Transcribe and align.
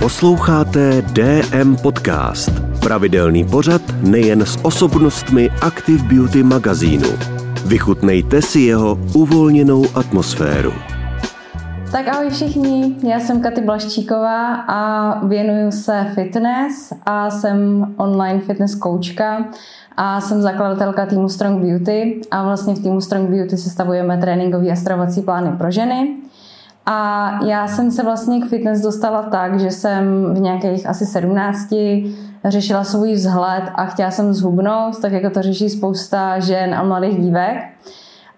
Posloucháte 0.00 1.02
DM 1.02 1.76
Podcast. 1.76 2.50
Pravidelný 2.80 3.44
pořad 3.44 3.82
nejen 4.02 4.42
s 4.42 4.58
osobnostmi 4.62 5.50
Active 5.50 6.04
Beauty 6.04 6.42
magazínu. 6.42 7.08
Vychutnejte 7.66 8.42
si 8.42 8.60
jeho 8.60 8.98
uvolněnou 9.14 9.84
atmosféru. 9.94 10.72
Tak 11.92 12.08
ahoj 12.08 12.30
všichni, 12.30 12.96
já 13.08 13.20
jsem 13.20 13.42
Katy 13.42 13.60
Blaščíková 13.60 14.54
a 14.54 15.26
věnuju 15.26 15.70
se 15.70 16.06
fitness 16.14 16.92
a 17.06 17.30
jsem 17.30 17.86
online 17.96 18.40
fitness 18.40 18.74
koučka 18.74 19.44
a 19.96 20.20
jsem 20.20 20.42
zakladatelka 20.42 21.06
týmu 21.06 21.28
Strong 21.28 21.64
Beauty 21.64 22.20
a 22.30 22.42
vlastně 22.42 22.74
v 22.74 22.82
týmu 22.82 23.00
Strong 23.00 23.30
Beauty 23.30 23.56
sestavujeme 23.56 24.18
tréninkové 24.18 24.70
a 24.70 24.76
stravovací 24.76 25.22
plány 25.22 25.52
pro 25.58 25.70
ženy. 25.70 26.16
A 26.90 27.30
já 27.44 27.68
jsem 27.68 27.90
se 27.90 28.02
vlastně 28.02 28.40
k 28.40 28.48
fitness 28.48 28.80
dostala 28.80 29.22
tak, 29.22 29.60
že 29.60 29.70
jsem 29.70 30.34
v 30.34 30.40
nějakých 30.40 30.88
asi 30.88 31.06
17 31.06 31.74
řešila 32.44 32.84
svůj 32.84 33.12
vzhled 33.12 33.62
a 33.74 33.84
chtěla 33.84 34.10
jsem 34.10 34.34
zhubnout, 34.34 35.00
tak 35.02 35.12
jako 35.12 35.30
to 35.30 35.42
řeší 35.42 35.68
spousta 35.70 36.38
žen 36.38 36.74
a 36.74 36.82
mladých 36.82 37.20
dívek. 37.20 37.56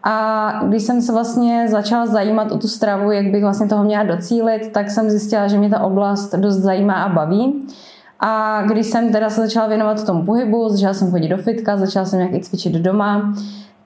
A 0.03 0.53
když 0.67 0.83
jsem 0.83 1.03
se 1.03 1.13
vlastně 1.13 1.67
začala 1.69 2.07
zajímat 2.07 2.53
o 2.53 2.59
tu 2.59 2.69
stravu, 2.69 3.11
jak 3.11 3.31
bych 3.31 3.43
vlastně 3.43 3.69
toho 3.69 3.85
měla 3.85 4.03
docílit, 4.03 4.71
tak 4.73 4.91
jsem 4.91 5.11
zjistila, 5.11 5.49
že 5.49 5.59
mě 5.59 5.71
ta 5.71 5.80
oblast 5.80 6.35
dost 6.35 6.57
zajímá 6.57 6.95
a 6.95 7.09
baví. 7.09 7.67
A 8.21 8.63
když 8.63 8.87
jsem 8.87 9.13
teda 9.13 9.30
se 9.30 9.41
začala 9.41 9.67
věnovat 9.67 10.07
tomu 10.07 10.25
pohybu, 10.25 10.69
začala 10.69 10.95
jsem 10.95 11.11
chodit 11.11 11.29
do 11.29 11.37
fitka, 11.37 11.77
začala 11.77 12.07
jsem 12.07 12.19
nějak 12.19 12.35
i 12.35 12.41
cvičit 12.41 12.73
doma, 12.73 13.35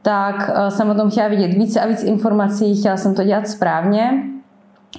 tak 0.02 0.50
eh, 0.54 0.70
jsem 0.70 0.90
o 0.90 0.94
tom 0.94 1.10
chtěla 1.10 1.28
vidět 1.28 1.54
více 1.54 1.80
a 1.80 1.86
víc 1.86 2.02
informací, 2.02 2.80
chtěla 2.80 2.96
jsem 2.96 3.14
to 3.14 3.24
dělat 3.24 3.48
správně. 3.48 4.33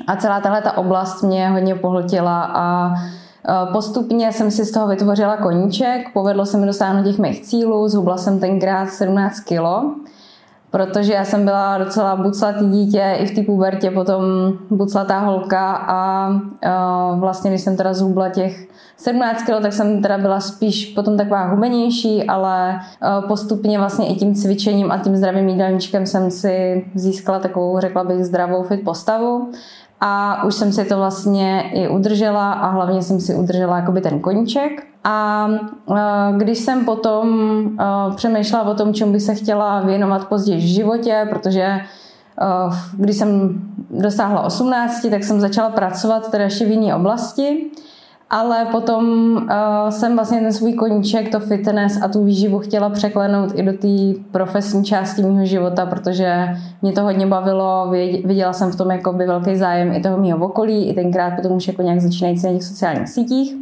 A 0.07 0.15
celá 0.15 0.39
tahle 0.39 0.61
ta 0.61 0.77
oblast 0.77 1.23
mě 1.23 1.49
hodně 1.49 1.75
pohltila 1.75 2.43
a 2.43 2.93
eh, 2.95 3.71
Postupně 3.71 4.31
jsem 4.31 4.51
si 4.51 4.65
z 4.65 4.71
toho 4.71 4.87
vytvořila 4.87 5.37
koníček, 5.37 6.13
povedlo 6.13 6.45
se 6.45 6.57
mi 6.57 6.65
dosáhnout 6.65 7.03
těch 7.03 7.19
mých 7.19 7.41
cílů, 7.41 7.87
zhubla 7.87 8.17
jsem 8.17 8.39
tenkrát 8.39 8.89
17 8.89 9.39
kilo 9.39 9.95
protože 10.75 11.13
já 11.13 11.25
jsem 11.25 11.45
byla 11.45 11.77
docela 11.77 12.15
buclatý 12.15 12.69
dítě, 12.69 13.15
i 13.19 13.25
v 13.25 13.35
té 13.35 13.43
pubertě 13.43 13.91
potom 13.91 14.23
buclatá 14.69 15.19
holka 15.19 15.71
a, 15.75 16.29
a 16.65 17.15
vlastně 17.19 17.51
když 17.51 17.61
jsem 17.61 17.77
teda 17.77 17.93
zhubla 17.93 18.29
těch 18.29 18.67
17 18.97 19.43
kg, 19.43 19.61
tak 19.61 19.73
jsem 19.73 20.01
teda 20.01 20.17
byla 20.17 20.39
spíš 20.39 20.85
potom 20.85 21.17
taková 21.17 21.47
hubenější, 21.47 22.23
ale 22.23 22.79
postupně 23.27 23.79
vlastně 23.79 24.07
i 24.07 24.15
tím 24.15 24.35
cvičením 24.35 24.91
a 24.91 24.97
tím 24.97 25.15
zdravým 25.15 25.49
jídelníčkem 25.49 26.05
jsem 26.05 26.31
si 26.31 26.85
získala 26.95 27.39
takovou, 27.39 27.79
řekla 27.79 28.03
bych, 28.03 28.25
zdravou 28.25 28.63
fit 28.63 28.83
postavu 28.83 29.51
a 30.01 30.43
už 30.43 30.55
jsem 30.55 30.73
si 30.73 30.85
to 30.85 30.97
vlastně 30.97 31.71
i 31.73 31.87
udržela 31.87 32.53
a 32.53 32.69
hlavně 32.69 33.01
jsem 33.01 33.19
si 33.19 33.35
udržela 33.35 33.77
jakoby 33.77 34.01
ten 34.01 34.19
koníček. 34.19 34.87
A 35.03 35.47
když 36.37 36.59
jsem 36.59 36.85
potom 36.85 37.27
přemýšlela 38.15 38.63
o 38.63 38.73
tom, 38.73 38.93
čemu 38.93 39.11
bych 39.11 39.21
se 39.21 39.35
chtěla 39.35 39.81
věnovat 39.81 40.27
později 40.27 40.57
v 40.57 40.73
životě, 40.75 41.27
protože 41.29 41.81
když 42.93 43.17
jsem 43.17 43.61
dosáhla 43.89 44.41
18, 44.41 45.07
tak 45.09 45.23
jsem 45.23 45.41
začala 45.41 45.69
pracovat 45.69 46.31
teda 46.31 46.43
ještě 46.43 46.65
v 46.65 46.71
jiné 46.71 46.95
oblasti 46.95 47.71
ale 48.29 48.65
potom 48.65 49.33
uh, 49.35 49.89
jsem 49.89 50.15
vlastně 50.15 50.39
ten 50.39 50.53
svůj 50.53 50.73
koníček, 50.73 51.31
to 51.31 51.39
fitness 51.39 52.01
a 52.01 52.07
tu 52.07 52.23
výživu 52.23 52.59
chtěla 52.59 52.89
překlenout 52.89 53.51
i 53.55 53.63
do 53.63 53.73
té 53.73 54.21
profesní 54.31 54.85
části 54.85 55.23
mého 55.23 55.45
života, 55.45 55.85
protože 55.85 56.47
mě 56.81 56.91
to 56.91 57.01
hodně 57.01 57.27
bavilo, 57.27 57.87
viděla 58.25 58.53
jsem 58.53 58.71
v 58.71 58.75
tom 58.75 58.91
jako 58.91 59.13
by 59.13 59.25
velký 59.25 59.55
zájem 59.55 59.93
i 59.93 60.01
toho 60.01 60.17
mého 60.17 60.45
okolí, 60.45 60.89
i 60.89 60.93
tenkrát 60.93 61.35
potom 61.35 61.51
už 61.51 61.67
jako 61.67 61.81
nějak 61.81 62.01
začínající 62.01 62.47
na 62.47 62.53
těch 62.53 62.63
sociálních 62.63 63.09
sítích. 63.09 63.55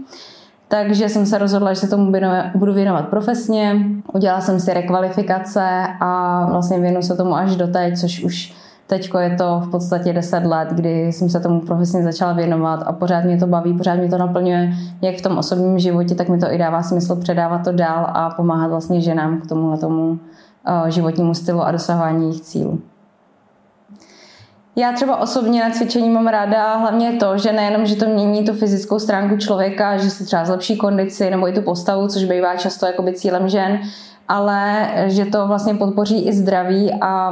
Takže 0.68 1.10
jsem 1.10 1.26
se 1.26 1.38
rozhodla, 1.38 1.74
že 1.74 1.80
se 1.80 1.88
tomu 1.88 2.14
budu 2.56 2.74
věnovat 2.74 3.08
profesně. 3.08 3.86
Udělala 4.14 4.42
jsem 4.42 4.60
si 4.60 4.74
rekvalifikace 4.74 5.84
a 6.00 6.46
vlastně 6.50 6.80
věnu 6.80 7.02
se 7.02 7.16
tomu 7.16 7.36
až 7.36 7.56
do 7.56 7.68
teď, 7.68 7.98
což 7.98 8.24
už 8.24 8.54
Teď 8.88 9.12
je 9.20 9.36
to 9.36 9.60
v 9.60 9.72
podstatě 9.72 10.14
10 10.14 10.46
let, 10.46 10.68
kdy 10.72 11.08
jsem 11.08 11.30
se 11.30 11.40
tomu 11.40 11.62
profesně 11.62 12.04
začala 12.04 12.34
věnovat 12.34 12.84
a 12.86 12.94
pořád 12.94 13.24
mě 13.24 13.38
to 13.38 13.48
baví, 13.48 13.74
pořád 13.78 13.96
mě 13.96 14.10
to 14.10 14.18
naplňuje 14.18 14.74
jak 15.02 15.16
v 15.16 15.22
tom 15.22 15.38
osobním 15.38 15.80
životě, 15.80 16.16
tak 16.16 16.30
mi 16.30 16.40
to 16.40 16.52
i 16.52 16.58
dává 16.58 16.84
smysl 16.84 17.16
předávat 17.16 17.64
to 17.64 17.72
dál 17.72 18.08
a 18.14 18.30
pomáhat 18.30 18.68
vlastně 18.68 19.02
ženám 19.02 19.42
k 19.42 19.48
tomuhle 19.48 19.78
tomu 19.78 20.20
eh, 20.68 20.92
životnímu 20.92 21.34
stylu 21.34 21.62
a 21.62 21.72
dosahování 21.72 22.24
jejich 22.24 22.42
cílů. 22.42 22.82
Já 24.76 24.92
třeba 24.92 25.18
osobně 25.18 25.64
na 25.64 25.70
cvičení 25.70 26.10
mám 26.10 26.28
ráda 26.28 26.76
hlavně 26.78 27.12
to, 27.12 27.38
že 27.38 27.52
nejenom, 27.52 27.86
že 27.86 27.96
to 27.96 28.06
mění 28.06 28.46
tu 28.46 28.54
fyzickou 28.54 29.00
stránku 29.00 29.38
člověka, 29.38 29.98
že 29.98 30.10
si 30.10 30.26
třeba 30.26 30.46
zlepší 30.46 30.78
kondici 30.78 31.30
nebo 31.30 31.48
i 31.48 31.54
tu 31.54 31.62
postavu, 31.62 32.08
což 32.08 32.24
bývá 32.24 32.56
často 32.56 32.86
jakoby 32.86 33.14
cílem 33.14 33.50
žen, 33.50 33.80
ale 34.28 34.90
že 35.06 35.26
to 35.26 35.48
vlastně 35.48 35.74
podpoří 35.74 36.28
i 36.28 36.34
zdraví 36.34 36.94
a 37.02 37.32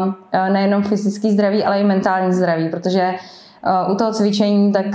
nejenom 0.51 0.83
fyzický 0.83 1.31
zdraví, 1.31 1.63
ale 1.63 1.79
i 1.79 1.83
mentální 1.83 2.33
zdraví, 2.33 2.69
protože 2.69 3.13
u 3.91 3.95
toho 3.95 4.13
cvičení 4.13 4.71
tak 4.71 4.85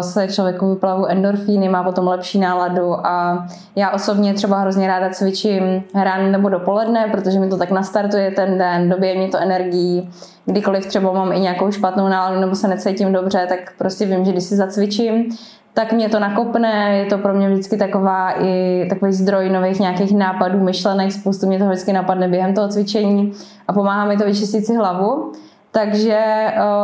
se 0.00 0.28
člověku 0.28 0.70
vyplavují 0.70 1.12
endorfíny, 1.12 1.68
má 1.68 1.82
potom 1.82 2.06
lepší 2.08 2.38
náladu 2.38 3.06
a 3.06 3.46
já 3.76 3.90
osobně 3.90 4.34
třeba 4.34 4.58
hrozně 4.58 4.88
ráda 4.88 5.10
cvičím 5.10 5.82
ráno 5.94 6.30
nebo 6.30 6.48
dopoledne, 6.48 7.08
protože 7.12 7.40
mi 7.40 7.48
to 7.48 7.56
tak 7.56 7.70
nastartuje 7.70 8.30
ten 8.30 8.58
den, 8.58 8.88
dobije 8.88 9.14
mě 9.14 9.28
to 9.28 9.38
energií, 9.38 10.10
kdykoliv 10.46 10.86
třeba 10.86 11.12
mám 11.12 11.32
i 11.32 11.40
nějakou 11.40 11.70
špatnou 11.70 12.08
náladu 12.08 12.40
nebo 12.40 12.54
se 12.54 12.68
necítím 12.68 13.12
dobře, 13.12 13.46
tak 13.48 13.58
prostě 13.78 14.06
vím, 14.06 14.24
že 14.24 14.32
když 14.32 14.44
si 14.44 14.56
zacvičím, 14.56 15.36
tak 15.74 15.92
mě 15.92 16.08
to 16.08 16.20
nakopne, 16.20 16.98
je 16.98 17.04
to 17.06 17.18
pro 17.18 17.34
mě 17.34 17.50
vždycky 17.50 17.76
taková 17.76 18.42
i 18.42 18.86
takový 18.88 19.12
zdroj 19.12 19.50
nových 19.50 19.80
nějakých 19.80 20.16
nápadů, 20.16 20.60
myšlenek, 20.60 21.12
spoustu 21.12 21.46
mě 21.46 21.58
to 21.58 21.66
vždycky 21.66 21.92
napadne 21.92 22.28
během 22.28 22.54
toho 22.54 22.68
cvičení 22.68 23.32
a 23.68 23.72
pomáhá 23.72 24.04
mi 24.04 24.16
to 24.16 24.24
vyčistit 24.24 24.66
si 24.66 24.76
hlavu. 24.76 25.32
Takže 25.70 26.18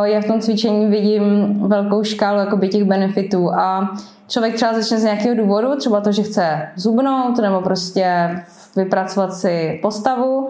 já 0.03 0.21
v 0.21 0.27
tom 0.27 0.39
cvičení 0.39 0.85
vidím 0.85 1.53
velkou 1.67 2.03
škálu 2.03 2.39
jakoby 2.39 2.67
těch 2.67 2.83
benefitů 2.83 3.53
a 3.53 3.89
člověk 4.27 4.55
třeba 4.55 4.73
začne 4.73 4.99
z 4.99 5.03
nějakého 5.03 5.35
důvodu, 5.35 5.75
třeba 5.75 6.01
to, 6.01 6.11
že 6.11 6.23
chce 6.23 6.67
zubnout 6.75 7.37
nebo 7.37 7.61
prostě 7.61 8.29
vypracovat 8.75 9.33
si 9.33 9.79
postavu 9.81 10.49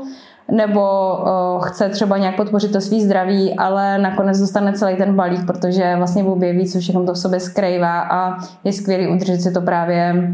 nebo 0.52 1.14
uh, 1.18 1.64
chce 1.64 1.90
třeba 1.90 2.18
nějak 2.18 2.36
podpořit 2.36 2.72
to 2.72 2.82
svý 2.82 3.04
zdraví, 3.04 3.56
ale 3.58 3.98
nakonec 3.98 4.40
dostane 4.40 4.74
celý 4.74 4.96
ten 4.96 5.16
balík, 5.16 5.46
protože 5.46 5.96
vlastně 5.98 6.24
objeví, 6.24 6.68
co 6.68 6.80
všechno 6.80 7.06
to 7.06 7.14
v 7.14 7.18
sobě 7.18 7.40
skrývá 7.40 8.00
a 8.00 8.38
je 8.64 8.74
skvělý 8.74 9.08
udržet 9.08 9.42
si 9.42 9.52
to 9.52 9.62
právě 9.62 10.34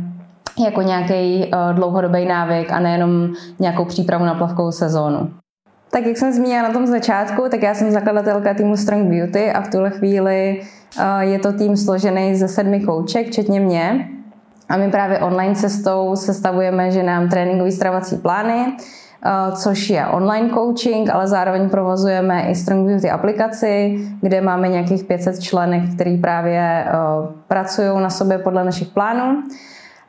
jako 0.66 0.82
nějaký 0.82 1.46
uh, 1.46 1.76
dlouhodobý 1.76 2.26
návyk 2.26 2.72
a 2.72 2.80
nejenom 2.80 3.30
nějakou 3.60 3.86
přípravu 3.86 4.26
na 4.26 4.34
plavkovou 4.34 4.72
sezónu. 4.72 5.30
Tak 5.92 6.06
jak 6.06 6.18
jsem 6.18 6.34
zmínila 6.34 6.62
na 6.68 6.74
tom 6.74 6.88
začátku, 6.88 7.44
tak 7.52 7.64
já 7.64 7.74
jsem 7.74 7.92
zakladatelka 7.92 8.54
týmu 8.54 8.78
Strong 8.78 9.08
Beauty 9.08 9.52
a 9.52 9.62
v 9.62 9.68
tuhle 9.68 9.90
chvíli 9.90 10.62
uh, 10.98 11.20
je 11.20 11.40
to 11.40 11.54
tým 11.54 11.78
složený 11.78 12.36
ze 12.36 12.48
sedmi 12.48 12.80
kouček, 12.80 13.28
včetně 13.28 13.60
mě. 13.60 14.10
A 14.70 14.78
my 14.78 14.92
právě 14.92 15.20
online 15.20 15.56
cestou 15.56 16.16
sestavujeme, 16.16 16.92
že 16.92 17.04
nám 17.04 17.30
tréninkový 17.30 17.72
stravovací 17.72 18.18
plány, 18.18 18.66
což 19.56 19.90
je 19.90 20.06
online 20.06 20.50
coaching, 20.50 21.10
ale 21.10 21.28
zároveň 21.28 21.70
provozujeme 21.70 22.42
i 22.50 22.56
Strong 22.56 22.88
Beauty 22.88 23.10
aplikaci, 23.10 24.00
kde 24.22 24.42
máme 24.42 24.68
nějakých 24.68 25.04
500 25.04 25.40
členek, 25.40 25.84
který 25.96 26.18
právě 26.18 26.86
eh, 26.88 26.92
pracují 27.48 28.02
na 28.02 28.10
sobě 28.10 28.38
podle 28.38 28.64
našich 28.64 28.88
plánů. 28.88 29.44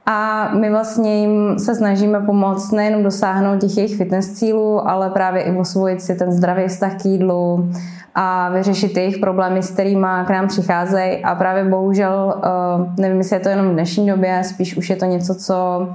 A 0.07 0.51
my 0.55 0.71
vlastně 0.71 1.21
jim 1.21 1.59
se 1.59 1.75
snažíme 1.75 2.21
pomoct 2.21 2.73
nejenom 2.73 3.03
dosáhnout 3.03 3.61
těch 3.61 3.77
jejich 3.77 3.97
fitness 3.97 4.33
cílů, 4.33 4.89
ale 4.89 5.11
právě 5.11 5.43
i 5.43 5.57
osvojit 5.57 6.03
si 6.03 6.15
ten 6.15 6.33
zdravý 6.33 6.69
vztah 6.69 7.03
k 7.03 7.05
jídlu 7.05 7.71
a 8.15 8.49
vyřešit 8.49 8.97
jejich 8.97 9.19
problémy, 9.19 9.63
s 9.63 9.71
kterými 9.71 10.07
k 10.27 10.31
nám 10.31 10.49
přicházejí. 10.49 11.25
A 11.25 11.35
právě 11.35 11.65
bohužel, 11.65 12.43
eh, 12.45 13.01
nevím, 13.03 13.19
jestli 13.19 13.37
je 13.37 13.41
to 13.41 13.49
jenom 13.49 13.69
v 13.69 13.73
dnešní 13.73 14.07
době, 14.07 14.45
spíš 14.45 14.77
už 14.77 14.91
je 14.91 14.97
to 14.97 15.05
něco, 15.05 15.35
co 15.35 15.89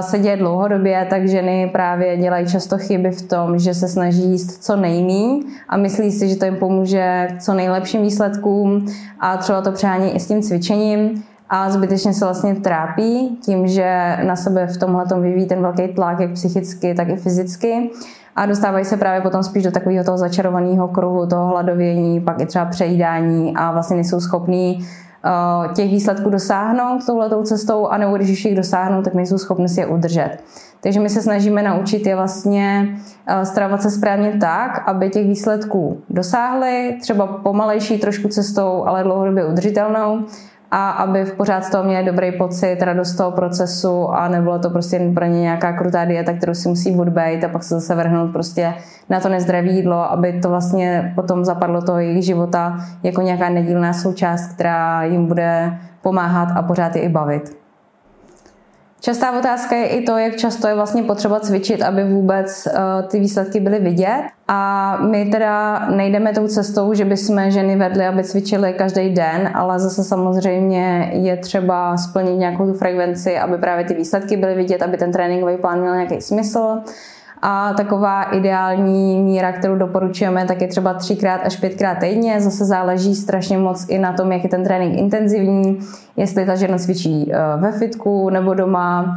se 0.00 0.18
děje 0.18 0.36
dlouhodobě, 0.36 1.06
tak 1.10 1.28
ženy 1.28 1.70
právě 1.72 2.16
dělají 2.16 2.46
často 2.46 2.78
chyby 2.78 3.10
v 3.10 3.22
tom, 3.22 3.58
že 3.58 3.74
se 3.74 3.88
snaží 3.88 4.22
jíst 4.22 4.64
co 4.64 4.76
nejmí 4.76 5.40
a 5.68 5.76
myslí 5.76 6.12
si, 6.12 6.28
že 6.28 6.36
to 6.36 6.44
jim 6.44 6.56
pomůže 6.56 7.28
co 7.40 7.54
nejlepším 7.54 8.02
výsledkům 8.02 8.86
a 9.20 9.36
třeba 9.36 9.60
to 9.60 9.72
přehání 9.72 10.16
i 10.16 10.20
s 10.20 10.28
tím 10.28 10.42
cvičením 10.42 11.22
a 11.48 11.70
zbytečně 11.70 12.14
se 12.14 12.24
vlastně 12.24 12.54
trápí 12.54 13.38
tím, 13.44 13.68
že 13.68 14.18
na 14.26 14.36
sebe 14.36 14.66
v 14.66 14.78
tomhle 14.78 15.04
vyvíjí 15.20 15.46
ten 15.46 15.62
velký 15.62 15.88
tlak, 15.88 16.20
jak 16.20 16.32
psychicky, 16.32 16.94
tak 16.94 17.08
i 17.08 17.16
fyzicky 17.16 17.90
a 18.36 18.46
dostávají 18.46 18.84
se 18.84 18.96
právě 18.96 19.20
potom 19.20 19.42
spíš 19.42 19.62
do 19.62 19.70
takového 19.70 20.04
toho 20.04 20.18
začarovaného 20.18 20.88
kruhu, 20.88 21.26
toho 21.26 21.48
hladovění, 21.48 22.20
pak 22.20 22.40
i 22.40 22.46
třeba 22.46 22.64
přejídání 22.64 23.56
a 23.56 23.72
vlastně 23.72 23.96
nejsou 23.96 24.20
schopní 24.20 24.78
Eh, 24.78 25.11
těch 25.74 25.90
výsledků 25.90 26.30
dosáhnout 26.30 27.06
touhletou 27.06 27.42
cestou, 27.42 27.86
anebo 27.86 28.16
když 28.16 28.30
už 28.30 28.44
jich 28.44 28.56
dosáhnou, 28.56 29.02
tak 29.02 29.14
nejsou 29.14 29.38
schopni 29.38 29.68
si 29.68 29.80
je 29.80 29.86
udržet. 29.86 30.38
Takže 30.80 31.00
my 31.00 31.08
se 31.10 31.22
snažíme 31.22 31.62
naučit 31.62 32.06
je 32.06 32.16
vlastně 32.16 32.96
eh, 33.26 33.46
stravovat 33.46 33.82
se 33.82 33.90
správně 33.90 34.32
tak, 34.40 34.88
aby 34.88 35.10
těch 35.10 35.26
výsledků 35.26 36.02
dosáhly, 36.10 36.98
třeba 37.00 37.26
pomalejší 37.26 37.98
trošku 37.98 38.28
cestou, 38.28 38.84
ale 38.86 39.02
dlouhodobě 39.02 39.46
udržitelnou 39.46 40.24
a 40.74 40.90
aby 40.90 41.24
v 41.24 41.32
pořád 41.32 41.64
z 41.64 41.70
toho 41.70 41.84
měli 41.84 42.06
dobrý 42.06 42.32
pocit, 42.32 42.82
radost 42.82 43.14
toho 43.14 43.30
procesu 43.30 44.08
a 44.08 44.28
nebylo 44.28 44.58
to 44.58 44.70
prostě 44.70 45.10
pro 45.14 45.24
ně 45.24 45.40
nějaká 45.40 45.72
krutá 45.72 46.04
dieta, 46.04 46.32
kterou 46.32 46.54
si 46.54 46.68
musí 46.68 46.96
odbejt 46.96 47.44
a 47.44 47.48
pak 47.48 47.62
se 47.62 47.74
zase 47.74 47.94
vrhnout 47.94 48.32
prostě 48.32 48.74
na 49.08 49.20
to 49.20 49.28
nezdravé 49.28 49.68
jídlo, 49.68 50.12
aby 50.12 50.40
to 50.40 50.48
vlastně 50.48 51.12
potom 51.14 51.44
zapadlo 51.44 51.82
toho 51.82 51.98
jejich 51.98 52.24
života 52.24 52.78
jako 53.02 53.20
nějaká 53.20 53.48
nedílná 53.48 53.92
součást, 53.92 54.52
která 54.52 55.04
jim 55.04 55.26
bude 55.26 55.78
pomáhat 56.02 56.48
a 56.56 56.62
pořád 56.62 56.96
je 56.96 57.02
i 57.02 57.08
bavit. 57.08 57.61
Častá 59.02 59.38
otázka 59.38 59.76
je 59.76 59.86
i 59.86 60.02
to, 60.02 60.18
jak 60.18 60.36
často 60.36 60.68
je 60.68 60.74
vlastně 60.74 61.02
potřeba 61.02 61.40
cvičit, 61.40 61.82
aby 61.82 62.04
vůbec 62.04 62.66
uh, 62.66 63.08
ty 63.08 63.20
výsledky 63.20 63.60
byly 63.60 63.78
vidět. 63.78 64.22
A 64.48 64.96
my 64.96 65.24
teda 65.24 65.86
nejdeme 65.88 66.32
tou 66.32 66.46
cestou, 66.46 66.94
že 66.94 67.04
bychom 67.04 67.50
ženy 67.50 67.76
vedli, 67.76 68.06
aby 68.06 68.24
cvičily 68.24 68.72
každý 68.72 69.10
den, 69.10 69.50
ale 69.54 69.78
zase 69.78 70.04
samozřejmě 70.04 71.10
je 71.14 71.36
třeba 71.36 71.96
splnit 71.96 72.36
nějakou 72.36 72.66
tu 72.66 72.74
frekvenci, 72.74 73.38
aby 73.38 73.58
právě 73.58 73.84
ty 73.84 73.94
výsledky 73.94 74.36
byly 74.36 74.54
vidět, 74.54 74.82
aby 74.82 74.96
ten 74.96 75.12
tréninkový 75.12 75.56
plán 75.56 75.80
měl 75.80 75.94
nějaký 75.94 76.20
smysl 76.20 76.80
a 77.42 77.72
taková 77.72 78.22
ideální 78.22 79.22
míra, 79.22 79.52
kterou 79.52 79.76
doporučujeme, 79.76 80.44
tak 80.44 80.60
je 80.60 80.68
třeba 80.68 80.94
třikrát 80.94 81.40
až 81.44 81.56
pětkrát 81.56 81.98
týdně. 81.98 82.40
Zase 82.40 82.64
záleží 82.64 83.14
strašně 83.14 83.58
moc 83.58 83.86
i 83.88 83.98
na 83.98 84.12
tom, 84.12 84.32
jak 84.32 84.42
je 84.42 84.50
ten 84.50 84.64
trénink 84.64 84.98
intenzivní, 84.98 85.78
jestli 86.16 86.46
ta 86.46 86.56
žena 86.56 86.78
cvičí 86.78 87.32
eh, 87.32 87.36
ve 87.56 87.72
fitku 87.72 88.30
nebo 88.30 88.54
doma, 88.54 89.16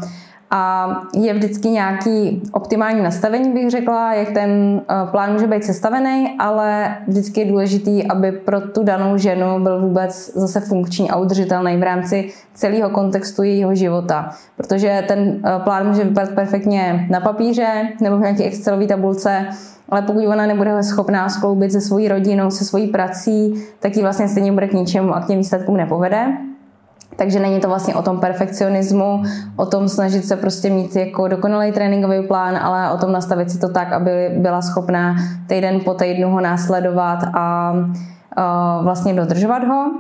a 0.56 0.88
je 1.14 1.34
vždycky 1.34 1.70
nějaký 1.70 2.42
optimální 2.52 3.02
nastavení, 3.02 3.54
bych 3.54 3.70
řekla, 3.70 4.14
jak 4.14 4.32
ten 4.32 4.82
eh, 4.90 5.12
plán 5.12 5.34
může 5.34 5.48
být 5.48 5.64
sestavený, 5.64 6.36
ale 6.40 6.96
vždycky 7.08 7.40
je 7.40 7.46
důležitý, 7.46 8.08
aby 8.08 8.32
pro 8.32 8.62
tu 8.62 8.84
danou 8.84 9.18
ženu 9.18 9.60
byl 9.60 9.82
vůbec 9.82 10.32
zase 10.36 10.60
funkční 10.60 11.10
a 11.10 11.16
udržitelný 11.16 11.78
v 11.78 11.84
rámci 11.84 12.30
celého 12.54 12.90
kontextu 12.90 13.44
jejího 13.44 13.76
života. 13.76 14.30
Protože 14.58 15.04
ten 15.08 15.42
eh, 15.46 15.60
plán 15.64 15.88
může 15.88 16.04
vypadat 16.04 16.30
perfektně 16.30 17.08
na 17.10 17.20
papíře 17.20 17.90
nebo 18.02 18.18
v 18.18 18.22
nějaké 18.22 18.44
Excelové 18.44 18.88
tabulce, 18.88 19.46
ale 19.90 20.02
pokud 20.02 20.28
ona 20.28 20.46
nebude 20.46 20.84
schopná 20.84 21.30
skloubit 21.30 21.72
se 21.72 21.82
svojí 21.82 22.08
rodinou, 22.08 22.52
se 22.52 22.66
svojí 22.66 22.88
prací, 22.88 23.64
tak 23.80 23.96
ji 23.96 24.02
vlastně 24.02 24.28
stejně 24.28 24.52
bude 24.52 24.68
k 24.68 24.74
ničemu 24.74 25.16
a 25.16 25.22
k 25.22 25.28
těm 25.28 25.38
výsledkům 25.38 25.78
nepovede. 25.78 26.28
Takže 27.16 27.40
není 27.40 27.60
to 27.60 27.68
vlastně 27.68 27.96
o 27.96 28.02
tom 28.02 28.20
perfekcionismu, 28.20 29.24
o 29.56 29.66
tom 29.66 29.90
snažit 29.90 30.26
se 30.26 30.36
prostě 30.36 30.70
mít 30.70 30.96
jako 30.96 31.28
dokonalý 31.28 31.72
tréninkový 31.72 32.28
plán, 32.28 32.58
ale 32.58 32.92
o 32.92 32.98
tom 32.98 33.12
nastavit 33.12 33.52
si 33.52 33.60
to 33.60 33.70
tak, 33.70 33.94
aby 33.94 34.30
byla 34.38 34.62
schopná 34.62 35.16
týden 35.48 35.80
po 35.80 35.94
týdnu 35.94 36.32
ho 36.32 36.42
následovat 36.42 37.20
a, 37.34 37.74
vlastně 38.82 39.14
dodržovat 39.14 39.64
ho. 39.64 39.92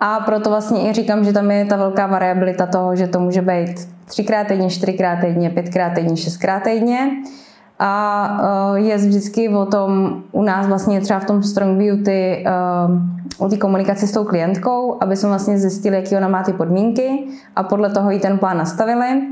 A 0.00 0.20
proto 0.20 0.50
vlastně 0.50 0.90
i 0.90 0.92
říkám, 0.92 1.24
že 1.24 1.32
tam 1.32 1.50
je 1.50 1.64
ta 1.64 1.76
velká 1.76 2.06
variabilita 2.06 2.66
toho, 2.66 2.96
že 2.96 3.06
to 3.06 3.20
může 3.20 3.42
být 3.42 3.88
třikrát 4.04 4.46
týdně, 4.46 4.70
čtyřikrát 4.70 5.16
týdně, 5.20 5.50
pětkrát 5.50 5.92
týdně, 5.94 6.16
šestkrát 6.16 6.62
týdně. 6.62 7.10
A 7.84 8.74
je 8.74 8.96
vždycky 8.96 9.48
o 9.48 9.66
tom, 9.66 10.22
u 10.32 10.42
nás 10.42 10.66
vlastně 10.66 11.00
třeba 11.00 11.20
v 11.20 11.24
tom 11.24 11.42
Strong 11.42 11.78
Beauty 11.78 12.44
o 13.38 13.48
té 13.48 13.56
komunikaci 13.56 14.06
s 14.06 14.12
tou 14.12 14.24
klientkou, 14.24 14.96
aby 15.00 15.16
jsme 15.16 15.28
vlastně 15.28 15.58
zjistili, 15.58 15.96
jaký 15.96 16.16
ona 16.16 16.28
má 16.28 16.42
ty 16.42 16.52
podmínky 16.52 17.24
a 17.56 17.62
podle 17.62 17.90
toho 17.90 18.10
jí 18.10 18.20
ten 18.20 18.38
plán 18.38 18.58
nastavili. 18.58 19.22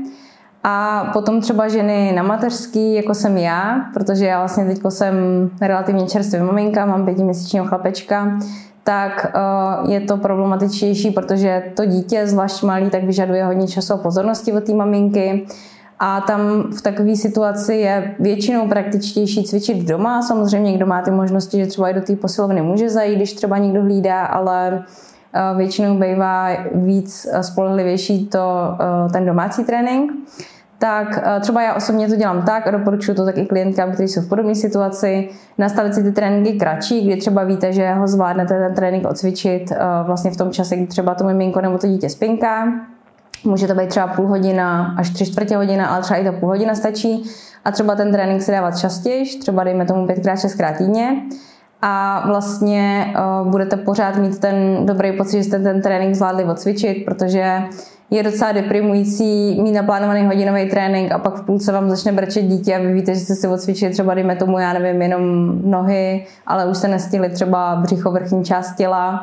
A 0.63 1.05
potom 1.13 1.41
třeba 1.41 1.67
ženy 1.67 2.11
na 2.15 2.23
mateřský, 2.23 2.93
jako 2.93 3.13
jsem 3.13 3.37
já, 3.37 3.85
protože 3.93 4.25
já 4.25 4.39
vlastně 4.39 4.65
teď 4.65 4.79
jsem 4.89 5.15
relativně 5.61 6.07
čerstvá 6.07 6.43
maminka, 6.43 6.85
mám 6.85 7.05
pětiměsíčního 7.05 7.65
chlapečka, 7.65 8.39
tak 8.83 9.31
uh, 9.83 9.91
je 9.91 10.01
to 10.01 10.17
problematičtější, 10.17 11.11
protože 11.11 11.63
to 11.75 11.85
dítě, 11.85 12.27
zvlášť 12.27 12.63
malý, 12.63 12.89
tak 12.89 13.03
vyžaduje 13.03 13.45
hodně 13.45 13.67
času 13.67 13.93
a 13.93 13.97
pozornosti 13.97 14.53
od 14.53 14.63
té 14.63 14.73
maminky. 14.73 15.47
A 16.03 16.21
tam 16.21 16.63
v 16.77 16.81
takové 16.81 17.15
situaci 17.15 17.75
je 17.75 18.15
většinou 18.19 18.67
praktičtější 18.67 19.43
cvičit 19.43 19.77
doma. 19.77 20.21
Samozřejmě 20.21 20.73
kdo 20.73 20.85
má 20.85 21.01
ty 21.01 21.11
možnosti, 21.11 21.57
že 21.57 21.67
třeba 21.67 21.89
i 21.89 21.93
do 21.93 22.01
té 22.01 22.15
posilovny 22.15 22.61
může 22.61 22.89
zajít, 22.89 23.15
když 23.15 23.33
třeba 23.33 23.57
někdo 23.57 23.81
hlídá, 23.81 24.25
ale 24.25 24.83
eh, 25.33 25.57
většinou 25.57 25.99
bývá 25.99 26.47
víc 26.73 27.27
eh, 27.31 27.43
spolehlivější 27.43 28.27
to, 28.27 28.77
eh, 28.79 29.09
ten 29.11 29.25
domácí 29.25 29.63
trénink. 29.63 30.11
Tak 30.77 31.39
třeba 31.41 31.61
já 31.61 31.73
osobně 31.73 32.07
to 32.07 32.15
dělám 32.15 32.41
tak 32.45 32.67
a 32.67 32.71
doporučuji 32.71 33.13
to 33.13 33.25
taky 33.25 33.45
klientkám, 33.45 33.91
kteří 33.91 34.07
jsou 34.07 34.21
v 34.21 34.29
podobné 34.29 34.55
situaci, 34.55 35.29
nastavit 35.57 35.95
si 35.95 36.03
ty 36.03 36.11
tréninky 36.11 36.53
kratší, 36.53 37.05
kdy 37.05 37.17
třeba 37.17 37.43
víte, 37.43 37.73
že 37.73 37.93
ho 37.93 38.07
zvládnete 38.07 38.59
ten 38.59 38.75
trénink 38.75 39.07
odcvičit 39.07 39.71
vlastně 40.05 40.31
v 40.31 40.37
tom 40.37 40.51
čase, 40.51 40.75
kdy 40.75 40.87
třeba 40.87 41.15
to 41.15 41.23
miminko 41.23 41.61
nebo 41.61 41.77
to 41.77 41.87
dítě 41.87 42.09
spinká 42.09 42.65
Může 43.43 43.67
to 43.67 43.75
být 43.75 43.89
třeba 43.89 44.07
půl 44.07 44.27
hodina 44.27 44.95
až 44.97 45.09
tři 45.09 45.25
čtvrtě 45.25 45.55
hodina, 45.55 45.87
ale 45.87 46.01
třeba 46.01 46.19
i 46.19 46.23
ta 46.23 46.31
půl 46.31 46.49
hodina 46.49 46.75
stačí. 46.75 47.23
A 47.65 47.71
třeba 47.71 47.95
ten 47.95 48.11
trénink 48.11 48.41
si 48.41 48.51
dávat 48.51 48.77
častěji, 48.77 49.39
třeba 49.39 49.63
dejme 49.63 49.85
tomu 49.85 50.07
pětkrát, 50.07 50.39
šestkrát 50.39 50.77
týdně. 50.77 51.21
A 51.81 52.23
vlastně 52.27 53.13
uh, 53.41 53.51
budete 53.51 53.77
pořád 53.77 54.17
mít 54.17 54.39
ten 54.39 54.85
dobrý 54.85 55.11
pocit, 55.11 55.37
že 55.37 55.43
jste 55.43 55.59
ten 55.59 55.81
trénink 55.81 56.15
zvládli 56.15 56.43
odcvičit, 56.43 57.05
protože 57.05 57.61
je 58.11 58.23
docela 58.23 58.51
deprimující 58.51 59.61
mít 59.61 59.71
naplánovaný 59.71 60.25
hodinový 60.25 60.69
trénink 60.69 61.11
a 61.11 61.19
pak 61.19 61.35
v 61.35 61.45
půlce 61.45 61.71
vám 61.71 61.89
začne 61.89 62.11
brčet 62.11 62.41
dítě 62.41 62.75
a 62.75 62.79
vy 62.79 62.93
víte, 62.93 63.15
že 63.15 63.19
jste 63.19 63.35
si 63.35 63.47
odcvičili 63.47 63.91
třeba, 63.91 64.13
dejme 64.13 64.35
tomu, 64.35 64.59
já 64.59 64.73
nevím, 64.73 65.01
jenom 65.01 65.21
nohy, 65.71 66.25
ale 66.47 66.65
už 66.65 66.77
jste 66.77 66.87
nestihli 66.87 67.29
třeba 67.29 67.75
břicho, 67.75 68.11
vrchní 68.11 68.45
část 68.45 68.75
těla 68.75 69.21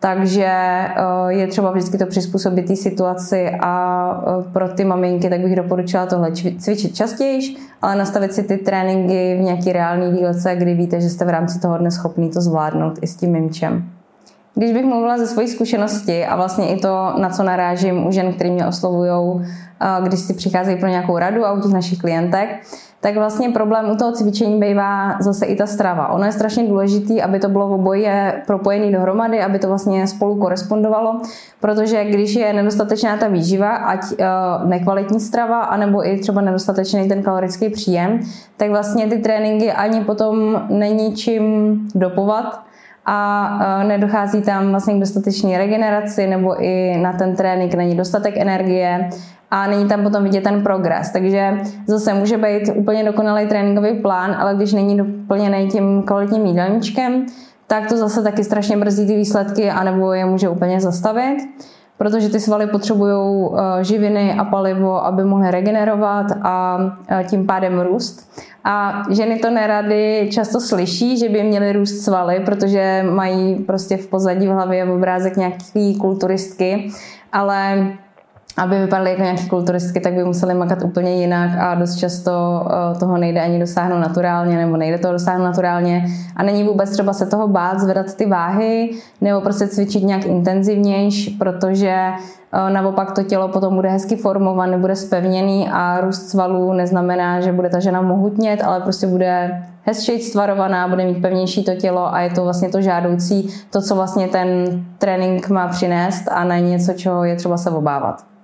takže 0.00 0.46
eh, 0.46 0.92
je 1.28 1.46
třeba 1.46 1.70
vždycky 1.70 1.98
to 1.98 2.06
přizpůsobit 2.06 2.66
té 2.66 2.76
situaci 2.76 3.50
a 3.60 4.24
eh, 4.26 4.52
pro 4.52 4.68
ty 4.68 4.84
maminky 4.84 5.30
tak 5.30 5.40
bych 5.40 5.56
doporučila 5.56 6.06
tohle 6.06 6.32
cvičit 6.58 6.96
častěji, 6.96 7.56
ale 7.82 7.96
nastavit 7.96 8.34
si 8.34 8.42
ty 8.42 8.56
tréninky 8.56 9.36
v 9.38 9.42
nějaký 9.42 9.72
reálný 9.72 10.18
dílce, 10.18 10.56
kdy 10.56 10.74
víte, 10.74 11.00
že 11.00 11.08
jste 11.08 11.24
v 11.24 11.28
rámci 11.28 11.60
toho 11.60 11.78
dne 11.78 11.90
schopný 11.90 12.30
to 12.30 12.40
zvládnout 12.40 12.98
i 13.02 13.06
s 13.06 13.16
tím 13.16 13.30
mimčem. 13.30 13.84
Když 14.54 14.72
bych 14.72 14.84
mluvila 14.84 15.18
ze 15.18 15.26
své 15.26 15.48
zkušenosti 15.48 16.26
a 16.26 16.36
vlastně 16.36 16.68
i 16.68 16.80
to, 16.80 17.12
na 17.18 17.30
co 17.30 17.42
narážím 17.42 18.06
u 18.06 18.12
žen, 18.12 18.32
který 18.32 18.50
mě 18.50 18.66
oslovují, 18.66 19.46
eh, 19.80 20.08
když 20.08 20.20
si 20.20 20.34
přicházejí 20.34 20.78
pro 20.78 20.88
nějakou 20.88 21.18
radu 21.18 21.44
a 21.44 21.52
u 21.52 21.60
těch 21.60 21.72
našich 21.72 21.98
klientek, 21.98 22.48
tak 23.00 23.14
vlastně 23.14 23.50
problém 23.50 23.90
u 23.90 23.96
toho 23.96 24.12
cvičení 24.12 24.60
bývá 24.60 25.16
zase 25.20 25.46
i 25.46 25.56
ta 25.56 25.66
strava. 25.66 26.08
Ono 26.08 26.24
je 26.24 26.32
strašně 26.32 26.68
důležitý, 26.68 27.22
aby 27.22 27.38
to 27.38 27.48
bylo 27.48 27.74
oboje 27.74 28.42
propojené 28.46 28.90
dohromady, 28.90 29.42
aby 29.42 29.58
to 29.58 29.68
vlastně 29.68 30.06
spolu 30.06 30.36
korespondovalo, 30.36 31.20
protože 31.60 32.04
když 32.04 32.34
je 32.34 32.52
nedostatečná 32.52 33.16
ta 33.16 33.28
výživa, 33.28 33.76
ať 33.76 34.00
uh, 34.02 34.68
nekvalitní 34.68 35.20
strava, 35.20 35.60
anebo 35.60 36.08
i 36.08 36.18
třeba 36.18 36.40
nedostatečný 36.40 37.08
ten 37.08 37.22
kalorický 37.22 37.68
příjem, 37.68 38.20
tak 38.56 38.70
vlastně 38.70 39.06
ty 39.06 39.18
tréninky 39.18 39.72
ani 39.72 40.04
potom 40.04 40.62
není 40.68 41.14
čím 41.16 41.42
dopovat, 41.94 42.67
a 43.10 43.50
uh, 43.80 43.88
nedochází 43.88 44.42
tam 44.42 44.70
vlastně 44.70 44.94
k 44.94 45.00
dostatečné 45.00 45.58
regeneraci 45.58 46.26
nebo 46.26 46.64
i 46.64 46.98
na 47.02 47.12
ten 47.12 47.36
trénink 47.36 47.74
není 47.74 47.96
dostatek 47.96 48.36
energie 48.36 49.10
a 49.50 49.66
není 49.66 49.88
tam 49.88 50.02
potom 50.02 50.24
vidět 50.24 50.44
ten 50.44 50.62
progres. 50.62 51.10
Takže 51.10 51.58
zase 51.86 52.14
může 52.14 52.38
být 52.38 52.70
úplně 52.74 53.04
dokonalý 53.04 53.46
tréninkový 53.46 53.94
plán, 53.94 54.36
ale 54.38 54.54
když 54.54 54.72
není 54.72 54.96
doplněný 54.96 55.68
tím 55.68 56.02
kvalitním 56.02 56.46
jídelníčkem, 56.46 57.26
tak 57.66 57.88
to 57.88 57.96
zase 57.96 58.22
taky 58.22 58.44
strašně 58.44 58.76
brzdí 58.76 59.06
ty 59.06 59.16
výsledky, 59.16 59.70
anebo 59.70 60.12
je 60.12 60.24
může 60.24 60.48
úplně 60.48 60.80
zastavit, 60.80 61.36
protože 61.98 62.28
ty 62.28 62.40
svaly 62.40 62.66
potřebují 62.66 63.48
eh, 63.48 63.84
živiny 63.84 64.34
a 64.34 64.44
palivo, 64.44 65.04
aby 65.04 65.24
mohly 65.24 65.50
regenerovat 65.50 66.26
a 66.42 66.78
eh, 67.08 67.24
tím 67.24 67.46
pádem 67.46 67.80
růst. 67.80 68.30
A 68.64 69.02
ženy 69.10 69.38
to 69.38 69.50
nerady 69.50 70.28
často 70.32 70.60
slyší, 70.60 71.18
že 71.18 71.28
by 71.28 71.42
měly 71.42 71.72
růst 71.72 72.00
svaly, 72.00 72.40
protože 72.40 73.04
mají 73.10 73.54
prostě 73.54 73.96
v 73.96 74.06
pozadí 74.06 74.46
v 74.46 74.50
hlavě 74.50 74.84
obrázek 74.84 75.36
nějaký 75.36 75.98
kulturistky, 76.00 76.90
ale 77.32 77.86
aby 78.58 78.78
vypadaly 78.80 79.10
jako 79.10 79.22
nějaké 79.22 79.46
kulturistky, 79.48 80.00
tak 80.00 80.14
by 80.14 80.24
museli 80.24 80.54
makat 80.54 80.82
úplně 80.82 81.20
jinak 81.20 81.50
a 81.58 81.74
dost 81.74 81.96
často 81.96 82.30
eh, 82.66 82.98
toho 82.98 83.18
nejde 83.18 83.40
ani 83.40 83.58
dosáhnout 83.58 83.98
naturálně 83.98 84.56
nebo 84.56 84.76
nejde 84.76 84.98
toho 84.98 85.12
dosáhnout 85.12 85.44
naturálně 85.44 86.04
a 86.36 86.42
není 86.42 86.64
vůbec 86.64 86.90
třeba 86.90 87.12
se 87.12 87.26
toho 87.26 87.48
bát, 87.48 87.80
zvedat 87.80 88.14
ty 88.14 88.26
váhy 88.26 88.90
nebo 89.20 89.40
prostě 89.40 89.66
cvičit 89.66 90.02
nějak 90.02 90.26
intenzivnější, 90.26 91.30
protože 91.30 91.88
eh, 91.88 92.70
naopak 92.70 93.12
to 93.12 93.22
tělo 93.22 93.48
potom 93.48 93.74
bude 93.74 93.88
hezky 93.88 94.16
formované, 94.16 94.78
bude 94.78 94.96
spevněný 94.96 95.68
a 95.72 96.00
růst 96.00 96.28
svalů 96.28 96.72
neznamená, 96.72 97.40
že 97.40 97.52
bude 97.52 97.68
ta 97.68 97.80
žena 97.80 98.02
mohutnět, 98.02 98.62
ale 98.64 98.80
prostě 98.80 99.06
bude 99.06 99.62
hezčej 99.82 100.20
stvarovaná, 100.20 100.88
bude 100.88 101.04
mít 101.04 101.22
pevnější 101.22 101.64
to 101.64 101.74
tělo 101.74 102.14
a 102.14 102.20
je 102.20 102.30
to 102.30 102.44
vlastně 102.44 102.68
to 102.68 102.80
žádoucí, 102.80 103.48
to, 103.70 103.82
co 103.82 103.94
vlastně 103.94 104.28
ten 104.28 104.48
trénink 104.98 105.48
má 105.48 105.68
přinést 105.68 106.28
a 106.30 106.44
ne 106.44 106.60
něco, 106.60 106.92
čeho 106.92 107.24
je 107.24 107.36
třeba 107.36 107.56
se 107.56 107.70
obávat. 107.70 108.37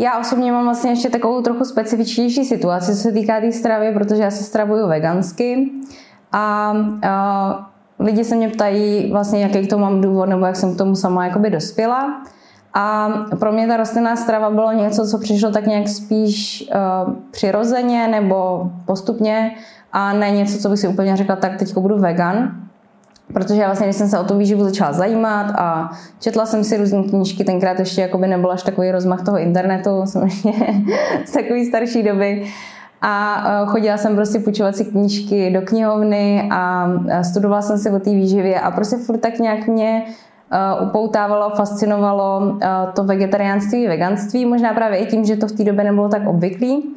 Já 0.00 0.18
osobně 0.18 0.52
mám 0.52 0.64
vlastně 0.64 0.90
ještě 0.90 1.10
takovou 1.10 1.42
trochu 1.42 1.64
specifičnější 1.64 2.44
situaci, 2.44 2.92
co 2.92 3.02
se 3.02 3.12
týká 3.12 3.40
té 3.40 3.52
stravy, 3.52 3.92
protože 3.94 4.22
já 4.22 4.30
se 4.30 4.44
stravuju 4.44 4.88
vegansky 4.88 5.70
a, 6.32 6.74
a 7.08 7.70
lidi 7.98 8.24
se 8.24 8.36
mě 8.36 8.48
ptají 8.48 9.12
vlastně, 9.12 9.42
jaký 9.42 9.68
to 9.68 9.78
mám 9.78 10.00
důvod, 10.00 10.28
nebo 10.28 10.46
jak 10.46 10.56
jsem 10.56 10.74
k 10.74 10.78
tomu 10.78 10.94
sama 10.94 11.26
jakoby 11.26 11.50
dospěla. 11.50 12.22
A 12.74 13.08
pro 13.38 13.52
mě 13.52 13.66
ta 13.66 13.76
rostlinná 13.76 14.16
strava 14.16 14.50
bylo 14.50 14.72
něco, 14.72 15.06
co 15.06 15.18
přišlo 15.18 15.50
tak 15.50 15.66
nějak 15.66 15.88
spíš 15.88 16.68
uh, 17.06 17.14
přirozeně 17.30 18.08
nebo 18.08 18.70
postupně 18.86 19.54
a 19.92 20.12
ne 20.12 20.30
něco, 20.30 20.58
co 20.58 20.68
bych 20.68 20.78
si 20.78 20.88
úplně 20.88 21.16
řekla, 21.16 21.36
tak 21.36 21.56
teď 21.56 21.74
budu 21.74 21.98
vegan. 21.98 22.67
Protože 23.32 23.60
já 23.60 23.66
vlastně, 23.66 23.86
když 23.86 23.96
jsem 23.96 24.08
se 24.08 24.18
o 24.18 24.24
tu 24.24 24.38
výživu 24.38 24.64
začala 24.64 24.92
zajímat 24.92 25.54
a 25.58 25.90
četla 26.20 26.46
jsem 26.46 26.64
si 26.64 26.76
různé 26.76 27.02
knížky, 27.02 27.44
tenkrát 27.44 27.78
ještě 27.78 28.00
jakoby 28.00 28.26
nebyl 28.26 28.50
až 28.50 28.62
takový 28.62 28.90
rozmach 28.90 29.24
toho 29.24 29.38
internetu, 29.38 30.02
jsem 30.04 30.22
ještě 30.22 30.52
z 31.26 31.32
takové 31.32 31.64
starší 31.64 32.02
doby, 32.02 32.46
a 33.02 33.44
e, 33.62 33.66
chodila 33.66 33.96
jsem 33.96 34.16
prostě 34.16 34.38
půjčovat 34.38 34.76
si 34.76 34.84
knížky 34.84 35.50
do 35.50 35.62
knihovny 35.62 36.48
a 36.52 36.90
studovala 37.22 37.62
jsem 37.62 37.78
si 37.78 37.90
o 37.90 37.98
té 37.98 38.10
výživě 38.10 38.60
a 38.60 38.70
prostě 38.70 38.96
furt 38.96 39.18
tak 39.18 39.38
nějak 39.38 39.66
mě 39.66 40.04
e, 40.50 40.80
upoutávalo, 40.80 41.50
fascinovalo 41.50 42.56
e, 42.62 42.66
to 42.92 43.04
vegetariánství, 43.04 43.86
veganství, 43.86 44.46
možná 44.46 44.74
právě 44.74 44.98
i 44.98 45.06
tím, 45.06 45.24
že 45.24 45.36
to 45.36 45.46
v 45.46 45.52
té 45.52 45.64
době 45.64 45.84
nebylo 45.84 46.08
tak 46.08 46.26
obvyklý. 46.26 46.94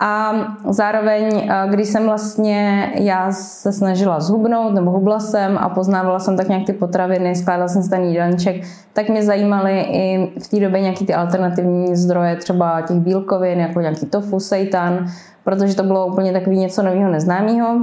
A 0.00 0.32
zároveň, 0.68 1.50
když 1.70 1.88
jsem 1.88 2.04
vlastně 2.04 2.90
já 2.94 3.32
se 3.32 3.72
snažila 3.72 4.20
zhubnout, 4.20 4.74
nebo 4.74 4.90
hubla 4.90 5.20
jsem 5.20 5.58
a 5.58 5.68
poznávala 5.68 6.18
jsem 6.18 6.36
tak 6.36 6.48
nějak 6.48 6.66
ty 6.66 6.72
potraviny, 6.72 7.36
skládala 7.36 7.68
jsem 7.68 7.82
si 7.82 7.90
ten 7.90 8.02
jídelníček, 8.02 8.56
tak 8.92 9.08
mě 9.08 9.22
zajímaly 9.22 9.80
i 9.80 10.32
v 10.40 10.48
té 10.48 10.60
době 10.60 10.80
nějaký 10.80 11.06
ty 11.06 11.14
alternativní 11.14 11.96
zdroje, 11.96 12.36
třeba 12.36 12.80
těch 12.80 12.96
bílkovin, 12.96 13.60
jako 13.60 13.80
nějaký 13.80 14.06
tofu, 14.06 14.40
seitan, 14.40 15.06
protože 15.44 15.76
to 15.76 15.82
bylo 15.82 16.06
úplně 16.06 16.32
takový 16.32 16.58
něco 16.58 16.82
nového, 16.82 17.10
neznámého. 17.10 17.80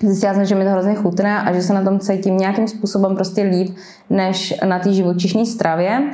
Zjistila 0.00 0.34
jsem, 0.34 0.44
že 0.44 0.54
mi 0.54 0.64
to 0.64 0.70
hrozně 0.70 0.94
chutná 0.94 1.40
a 1.40 1.52
že 1.52 1.62
se 1.62 1.74
na 1.74 1.84
tom 1.84 1.98
cítím 1.98 2.36
nějakým 2.36 2.68
způsobem 2.68 3.14
prostě 3.14 3.42
líp, 3.42 3.76
než 4.10 4.54
na 4.64 4.78
té 4.78 4.92
živočišní 4.92 5.46
stravě. 5.46 6.10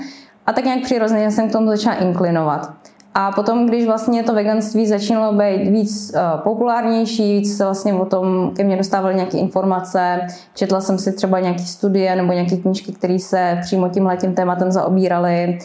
A 0.47 0.53
tak 0.53 0.65
nějak 0.65 0.83
přirozeně 0.83 1.31
jsem 1.31 1.49
k 1.49 1.53
tomu 1.53 1.67
začala 1.67 1.97
inklinovat. 1.97 2.82
A 3.15 3.33
potom, 3.33 3.67
když 3.67 3.87
vlastně 3.87 4.23
to 4.23 4.35
veganství 4.35 4.87
začínalo 4.87 5.33
být 5.33 5.69
víc 5.69 6.13
uh, 6.15 6.41
populárnější, 6.41 7.39
víc 7.39 7.57
se 7.57 7.65
vlastně 7.65 7.95
o 7.95 8.05
tom 8.05 8.51
ke 8.57 8.65
mně 8.65 8.77
dostávaly 8.77 9.15
nějaké 9.15 9.39
informace, 9.39 10.21
četla 10.55 10.81
jsem 10.81 10.99
si 10.99 11.13
třeba 11.13 11.41
nějaké 11.41 11.63
studie 11.63 12.17
nebo 12.17 12.33
nějaké 12.33 12.57
knížky, 12.57 12.93
které 12.93 13.19
se 13.19 13.59
přímo 13.63 13.89
tím 13.89 14.07
letím 14.07 14.35
tématem 14.35 14.73
zaobíraly, 14.73 15.59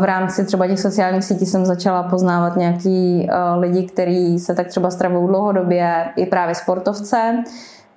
v 0.00 0.04
rámci 0.04 0.44
třeba 0.44 0.66
těch 0.66 0.80
sociálních 0.80 1.24
sítí 1.24 1.46
jsem 1.46 1.66
začala 1.66 2.02
poznávat 2.02 2.56
nějaký 2.56 3.28
eh, 3.30 3.54
lidi, 3.58 3.82
kteří 3.82 4.38
se 4.38 4.54
tak 4.54 4.66
třeba 4.66 4.90
stravují 4.90 5.28
dlouhodobě, 5.28 6.04
i 6.16 6.26
právě 6.26 6.54
sportovce, 6.54 7.44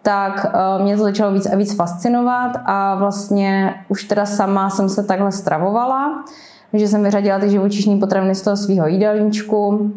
tak 0.01 0.45
eh, 0.45 0.83
mě 0.83 0.97
to 0.97 1.03
začalo 1.03 1.31
víc 1.31 1.45
a 1.45 1.55
víc 1.55 1.75
fascinovat 1.75 2.51
a 2.65 2.95
vlastně 2.95 3.75
už 3.87 4.03
teda 4.03 4.25
sama 4.25 4.69
jsem 4.69 4.89
se 4.89 5.03
takhle 5.03 5.31
stravovala, 5.31 6.23
že 6.73 6.87
jsem 6.87 7.03
vyřadila 7.03 7.39
ty 7.39 7.49
živočišní 7.49 7.99
potraviny 7.99 8.35
z 8.35 8.41
toho 8.41 8.57
svého 8.57 8.87
jídelníčku, 8.87 9.91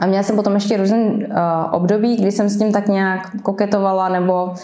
a 0.00 0.06
měla 0.06 0.22
jsem 0.22 0.36
potom 0.36 0.54
ještě 0.54 0.76
různý 0.76 0.98
uh, 0.98 1.34
období, 1.72 2.16
kdy 2.16 2.32
jsem 2.32 2.48
s 2.48 2.58
tím 2.58 2.72
tak 2.72 2.88
nějak 2.88 3.42
koketovala 3.42 4.08
nebo 4.08 4.54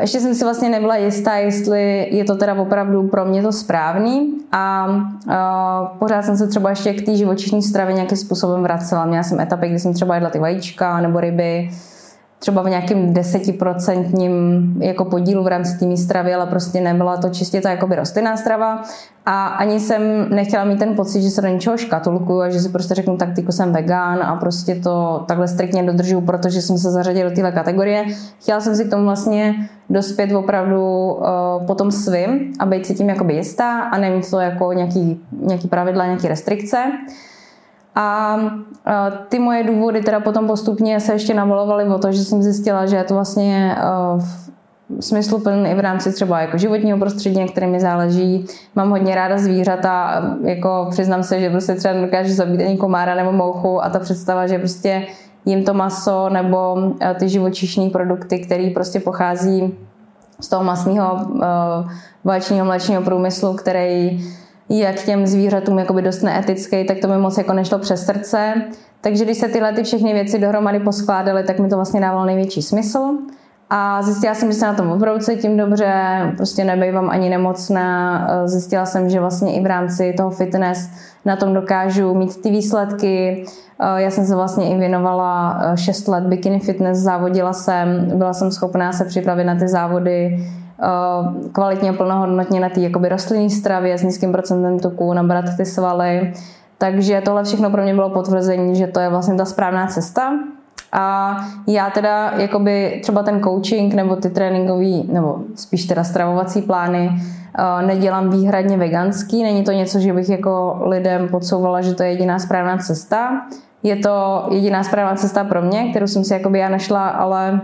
ještě 0.00 0.20
jsem 0.20 0.34
si 0.34 0.44
vlastně 0.44 0.68
nebyla 0.68 0.96
jistá, 0.96 1.34
jestli 1.34 2.08
je 2.10 2.24
to 2.24 2.36
teda 2.36 2.54
opravdu 2.54 3.08
pro 3.08 3.24
mě 3.24 3.42
to 3.42 3.52
správný. 3.52 4.34
A 4.52 4.86
uh, 4.86 5.98
pořád 5.98 6.24
jsem 6.24 6.36
se 6.36 6.46
třeba 6.46 6.70
ještě 6.70 6.92
k 6.92 7.06
té 7.06 7.16
živočišní 7.16 7.62
stravě 7.62 7.94
nějakým 7.94 8.16
způsobem 8.16 8.62
vracela. 8.62 9.04
Měla 9.04 9.22
jsem 9.22 9.40
etapy, 9.40 9.68
kdy 9.68 9.78
jsem 9.78 9.94
třeba 9.94 10.14
jedla 10.14 10.30
ty 10.30 10.38
vajíčka 10.38 11.00
nebo 11.00 11.20
ryby, 11.20 11.70
třeba 12.42 12.62
v 12.62 12.68
nějakém 12.68 13.14
desetiprocentním 13.14 14.32
jako 14.80 15.04
podílu 15.04 15.44
v 15.44 15.46
rámci 15.46 15.78
té 15.78 15.96
stravy, 15.96 16.34
ale 16.34 16.46
prostě 16.46 16.80
nebyla 16.80 17.16
to 17.16 17.28
čistě 17.28 17.60
ta 17.60 17.70
jakoby 17.70 17.96
rostlinná 17.96 18.36
strava. 18.36 18.82
A 19.26 19.46
ani 19.46 19.80
jsem 19.80 20.02
nechtěla 20.30 20.64
mít 20.64 20.78
ten 20.78 20.96
pocit, 20.96 21.22
že 21.22 21.30
se 21.30 21.42
do 21.42 21.48
něčeho 21.48 21.76
škatulkuju 21.76 22.40
a 22.40 22.50
že 22.50 22.60
si 22.60 22.68
prostě 22.68 22.94
řeknu, 22.94 23.16
tak 23.16 23.34
tyko 23.34 23.52
jsem 23.52 23.72
vegan 23.72 24.22
a 24.22 24.36
prostě 24.36 24.74
to 24.74 25.24
takhle 25.28 25.48
striktně 25.48 25.82
dodržuju, 25.82 26.20
protože 26.20 26.62
jsem 26.62 26.78
se 26.78 26.90
zařadila 26.90 27.28
do 27.28 27.34
téhle 27.34 27.52
kategorie. 27.52 28.04
Chtěla 28.40 28.60
jsem 28.60 28.76
si 28.76 28.84
k 28.84 28.90
tomu 28.90 29.04
vlastně 29.04 29.54
dospět 29.90 30.32
opravdu 30.32 31.12
uh, 31.12 31.66
potom 31.66 31.90
svým 31.92 32.52
a 32.58 32.66
být 32.66 32.86
si 32.86 32.94
tím 32.94 33.08
jakoby 33.08 33.34
jistá 33.34 33.80
a 33.80 33.98
nemít 33.98 34.30
to 34.30 34.40
jako 34.40 34.72
nějaký, 34.72 35.20
nějaký 35.32 35.68
pravidla, 35.68 36.06
nějaký 36.06 36.28
restrikce. 36.28 36.78
A 37.94 38.36
ty 39.28 39.38
moje 39.38 39.64
důvody 39.64 40.02
teda 40.02 40.20
potom 40.20 40.46
postupně 40.46 41.00
se 41.00 41.12
ještě 41.12 41.34
navalovaly 41.34 41.84
o 41.84 41.98
to, 41.98 42.12
že 42.12 42.24
jsem 42.24 42.42
zjistila, 42.42 42.86
že 42.86 42.96
je 42.96 43.04
to 43.04 43.14
vlastně 43.14 43.76
v 44.18 44.52
smysluplný 45.00 45.70
i 45.70 45.74
v 45.74 45.80
rámci 45.80 46.12
třeba 46.12 46.40
jako 46.40 46.58
životního 46.58 46.98
prostředí, 46.98 47.40
na 47.40 47.46
kterém 47.46 47.70
mi 47.70 47.80
záleží. 47.80 48.46
Mám 48.74 48.90
hodně 48.90 49.14
ráda 49.14 49.38
zvířata, 49.38 50.22
jako 50.42 50.86
přiznám 50.90 51.22
se, 51.22 51.40
že 51.40 51.50
prostě 51.50 51.74
třeba 51.74 51.94
dokážu 51.94 52.34
zabít 52.34 52.60
ani 52.60 52.76
komára 52.76 53.14
nebo 53.14 53.32
mouchu 53.32 53.84
a 53.84 53.88
ta 53.88 53.98
představa, 53.98 54.46
že 54.46 54.58
prostě 54.58 55.06
jim 55.44 55.64
to 55.64 55.74
maso 55.74 56.28
nebo 56.28 56.76
ty 57.18 57.28
živočišní 57.28 57.90
produkty, 57.90 58.38
které 58.38 58.70
prostě 58.74 59.00
pochází 59.00 59.74
z 60.40 60.48
toho 60.48 60.64
masného 60.64 61.18
vaječního 62.24 62.66
mléčního 62.66 63.02
průmyslu, 63.02 63.54
který 63.54 64.24
je 64.78 64.92
k 64.92 65.04
těm 65.04 65.26
zvířatům 65.26 65.78
jakoby 65.78 66.02
dost 66.02 66.22
neetický, 66.22 66.84
tak 66.84 66.98
to 66.98 67.08
mi 67.08 67.18
moc 67.18 67.38
jako 67.38 67.52
nešlo 67.52 67.78
přes 67.78 68.06
srdce. 68.06 68.54
Takže 69.00 69.24
když 69.24 69.38
se 69.38 69.48
tyhle 69.48 69.72
ty 69.72 69.82
všechny 69.82 70.12
věci 70.12 70.38
dohromady 70.38 70.80
poskládaly, 70.80 71.44
tak 71.44 71.58
mi 71.58 71.68
to 71.68 71.76
vlastně 71.76 72.00
dávalo 72.00 72.24
největší 72.24 72.62
smysl. 72.62 72.98
A 73.70 74.02
zjistila 74.02 74.34
jsem, 74.34 74.52
že 74.52 74.58
se 74.58 74.66
na 74.66 74.74
tom 74.74 74.90
opravdu 74.90 75.20
cítím 75.24 75.56
dobře, 75.56 75.94
prostě 76.36 76.64
nebejvám 76.64 77.10
ani 77.10 77.30
nemocná. 77.30 78.26
Zjistila 78.44 78.86
jsem, 78.86 79.10
že 79.10 79.20
vlastně 79.20 79.54
i 79.54 79.62
v 79.62 79.66
rámci 79.66 80.14
toho 80.16 80.30
fitness 80.30 80.90
na 81.24 81.36
tom 81.36 81.54
dokážu 81.54 82.14
mít 82.14 82.42
ty 82.42 82.50
výsledky. 82.50 83.44
Já 83.96 84.10
jsem 84.10 84.26
se 84.26 84.34
vlastně 84.34 84.70
i 84.70 84.78
věnovala 84.78 85.62
6 85.74 86.08
let 86.08 86.24
bikini 86.24 86.58
fitness, 86.58 86.98
závodila 86.98 87.52
jsem, 87.52 88.08
byla 88.14 88.32
jsem 88.32 88.50
schopná 88.50 88.92
se 88.92 89.04
připravit 89.04 89.44
na 89.44 89.54
ty 89.54 89.68
závody 89.68 90.38
Eh, 90.71 90.71
kvalitně 91.52 91.90
a 91.90 91.92
plnohodnotně 91.92 92.60
na 92.60 92.68
té 92.68 93.08
rostlinné 93.08 93.50
stravě 93.50 93.98
s 93.98 94.02
nízkým 94.02 94.32
procentem 94.32 94.78
tuku, 94.78 95.12
nabrat 95.12 95.44
ty 95.56 95.64
svaly. 95.64 96.32
Takže 96.78 97.22
tohle 97.24 97.44
všechno 97.44 97.70
pro 97.70 97.82
mě 97.82 97.94
bylo 97.94 98.10
potvrzení, 98.10 98.76
že 98.76 98.86
to 98.86 99.00
je 99.00 99.08
vlastně 99.08 99.34
ta 99.34 99.44
správná 99.44 99.86
cesta. 99.86 100.32
A 100.92 101.36
já 101.66 101.90
teda 101.90 102.32
jakoby 102.36 103.00
třeba 103.02 103.22
ten 103.22 103.40
coaching 103.42 103.94
nebo 103.94 104.16
ty 104.16 104.30
tréninkový, 104.30 105.08
nebo 105.12 105.38
spíš 105.54 105.84
teda 105.84 106.04
stravovací 106.04 106.62
plány 106.62 107.10
eh, 107.12 107.86
nedělám 107.86 108.30
výhradně 108.30 108.76
veganský. 108.76 109.42
Není 109.42 109.64
to 109.64 109.72
něco, 109.72 110.00
že 110.00 110.12
bych 110.12 110.28
jako 110.28 110.82
lidem 110.86 111.28
podsouvala, 111.28 111.80
že 111.80 111.94
to 111.94 112.02
je 112.02 112.08
jediná 112.08 112.38
správná 112.38 112.78
cesta. 112.78 113.42
Je 113.82 113.96
to 113.96 114.46
jediná 114.50 114.82
správná 114.82 115.16
cesta 115.16 115.44
pro 115.44 115.62
mě, 115.62 115.90
kterou 115.90 116.06
jsem 116.06 116.24
si 116.24 116.32
jakoby 116.32 116.58
já 116.58 116.68
našla, 116.68 117.08
ale 117.08 117.60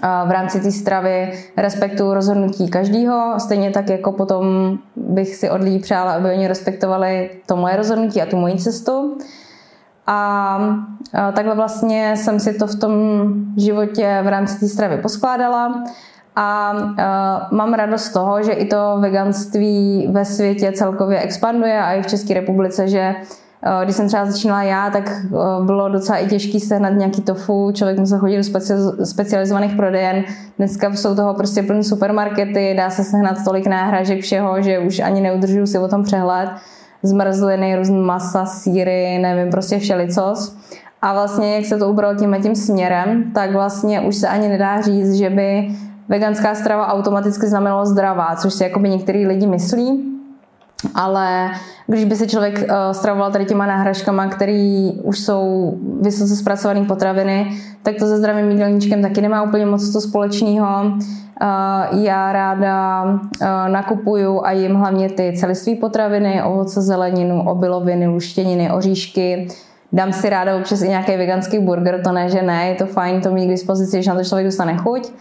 v 0.00 0.30
rámci 0.30 0.60
té 0.60 0.70
stravy 0.72 1.32
respektuju 1.56 2.14
rozhodnutí 2.14 2.68
každého, 2.68 3.34
stejně 3.38 3.70
tak 3.70 3.88
jako 3.88 4.12
potom 4.12 4.44
bych 4.96 5.34
si 5.34 5.50
od 5.50 5.60
lidí 5.60 5.78
přála, 5.78 6.12
aby 6.12 6.30
oni 6.30 6.48
respektovali 6.48 7.30
to 7.46 7.56
moje 7.56 7.76
rozhodnutí 7.76 8.22
a 8.22 8.26
tu 8.26 8.36
moji 8.36 8.58
cestu. 8.58 9.18
A, 10.06 10.58
takhle 11.12 11.54
vlastně 11.54 12.16
jsem 12.16 12.40
si 12.40 12.54
to 12.54 12.66
v 12.66 12.74
tom 12.74 12.92
životě 13.56 14.20
v 14.24 14.28
rámci 14.28 14.60
té 14.60 14.68
stravy 14.68 14.98
poskládala. 14.98 15.84
A 16.36 16.72
mám 17.50 17.74
radost 17.74 18.04
z 18.04 18.12
toho, 18.12 18.42
že 18.42 18.52
i 18.52 18.66
to 18.66 18.96
veganství 19.00 20.08
ve 20.10 20.24
světě 20.24 20.72
celkově 20.72 21.20
expanduje 21.20 21.82
a 21.82 21.92
i 21.92 22.02
v 22.02 22.06
České 22.06 22.34
republice, 22.34 22.88
že 22.88 23.14
když 23.84 23.96
jsem 23.96 24.08
třeba 24.08 24.26
začínala 24.26 24.62
já, 24.62 24.90
tak 24.90 25.10
eh, 25.24 25.64
bylo 25.64 25.88
docela 25.88 26.18
i 26.18 26.26
těžký 26.26 26.60
sehnat 26.60 26.92
nějaký 26.92 27.22
tofu, 27.22 27.72
člověk 27.72 27.98
musel 27.98 28.18
chodit 28.18 28.36
do 28.36 28.42
specializovaných 29.06 29.76
prodejen. 29.76 30.24
Dneska 30.58 30.92
jsou 30.92 31.14
toho 31.14 31.34
prostě 31.34 31.62
plný 31.62 31.84
supermarkety, 31.84 32.74
dá 32.76 32.90
se 32.90 33.04
sehnat 33.04 33.44
tolik 33.44 33.66
náhražek 33.66 34.20
všeho, 34.20 34.62
že 34.62 34.78
už 34.78 34.98
ani 35.00 35.20
neudržuju 35.20 35.66
si 35.66 35.78
o 35.78 35.88
tom 35.88 36.02
přehled. 36.02 36.50
Zmrzliny, 37.02 37.76
různé 37.76 37.98
masa, 37.98 38.46
síry, 38.46 39.18
nevím, 39.18 39.50
prostě 39.50 39.78
všelicos. 39.78 40.56
A 41.02 41.12
vlastně, 41.12 41.54
jak 41.54 41.64
se 41.64 41.78
to 41.78 41.88
ubralo 41.88 42.14
tím 42.14 42.36
tím 42.42 42.56
směrem, 42.56 43.32
tak 43.34 43.52
vlastně 43.52 44.00
už 44.00 44.16
se 44.16 44.28
ani 44.28 44.48
nedá 44.48 44.80
říct, 44.80 45.12
že 45.12 45.30
by 45.30 45.68
veganská 46.08 46.54
strava 46.54 46.86
automaticky 46.86 47.46
znamenalo 47.46 47.86
zdravá, 47.86 48.36
což 48.36 48.54
si 48.54 48.64
jakoby 48.64 48.88
některý 48.88 49.26
lidi 49.26 49.46
myslí 49.46 50.11
ale 50.94 51.50
když 51.86 52.04
by 52.04 52.16
se 52.16 52.26
člověk 52.26 52.58
uh, 52.58 52.66
stravoval 52.92 53.32
tady 53.32 53.44
těma 53.44 53.66
náhražkama, 53.66 54.26
které 54.26 54.90
už 55.02 55.18
jsou 55.18 55.74
vysoce 56.00 56.36
zpracované 56.36 56.84
potraviny, 56.84 57.52
tak 57.82 57.94
to 57.98 58.06
se 58.06 58.18
zdravým 58.18 58.50
jídelníčkem 58.50 59.02
taky 59.02 59.20
nemá 59.20 59.42
úplně 59.42 59.66
moc 59.66 59.92
to 59.92 60.00
společného. 60.00 60.82
Uh, 60.82 62.02
já 62.02 62.32
ráda 62.32 63.04
uh, 63.04 63.18
nakupuju 63.68 64.40
a 64.44 64.52
jim 64.52 64.74
hlavně 64.74 65.10
ty 65.10 65.34
celistvé 65.40 65.74
potraviny, 65.74 66.42
ovoce, 66.42 66.82
zeleninu, 66.82 67.42
obiloviny, 67.42 68.06
luštěniny, 68.06 68.70
oříšky. 68.70 69.48
Dám 69.92 70.12
si 70.12 70.30
ráda 70.30 70.56
občas 70.56 70.82
i 70.82 70.88
nějaký 70.88 71.16
veganský 71.16 71.58
burger, 71.58 72.00
to 72.04 72.12
ne, 72.12 72.28
že 72.28 72.42
ne, 72.42 72.68
je 72.68 72.74
to 72.74 72.86
fajn 72.86 73.20
to 73.20 73.30
mít 73.30 73.46
k 73.46 73.50
dispozici, 73.50 74.02
že 74.02 74.10
na 74.10 74.16
to 74.16 74.24
člověk 74.24 74.46
dostane 74.46 74.76
chuť 74.76 75.12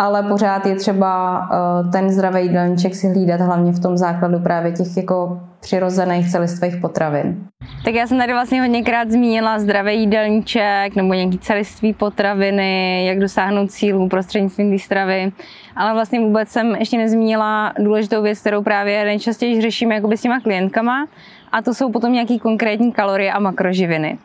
ale 0.00 0.22
pořád 0.22 0.66
je 0.66 0.76
třeba 0.76 1.38
uh, 1.40 1.90
ten 1.90 2.10
zdravý 2.10 2.42
jídelníček 2.42 2.94
si 2.94 3.08
hlídat 3.08 3.40
hlavně 3.40 3.72
v 3.72 3.80
tom 3.80 3.96
základu 3.96 4.38
právě 4.38 4.72
těch 4.72 4.96
jako 4.96 5.40
přirozených 5.60 6.30
celistvých 6.30 6.76
potravin. 6.76 7.46
Tak 7.84 7.94
já 7.94 8.06
jsem 8.06 8.18
tady 8.18 8.32
vlastně 8.32 8.60
hodněkrát 8.60 9.10
zmínila 9.10 9.58
zdravý 9.58 10.00
jídelníček 10.00 10.96
nebo 10.96 11.14
nějaký 11.14 11.38
celistvý 11.38 11.94
potraviny, 11.94 13.06
jak 13.06 13.18
dosáhnout 13.18 13.70
cílů 13.70 14.08
prostřednictvím 14.08 14.70
té 14.70 14.78
stravy, 14.78 15.32
ale 15.76 15.92
vlastně 15.92 16.20
vůbec 16.20 16.48
jsem 16.48 16.76
ještě 16.76 16.98
nezmínila 16.98 17.72
důležitou 17.78 18.22
věc, 18.22 18.40
kterou 18.40 18.62
právě 18.62 19.04
nejčastěji 19.04 19.60
řešíme 19.60 19.94
jakoby 19.94 20.16
s 20.16 20.22
těma 20.22 20.40
klientkama 20.40 21.06
a 21.52 21.62
to 21.62 21.74
jsou 21.74 21.92
potom 21.92 22.12
nějaký 22.12 22.38
konkrétní 22.38 22.92
kalorie 22.92 23.32
a 23.32 23.38
makroživiny. 23.38 24.18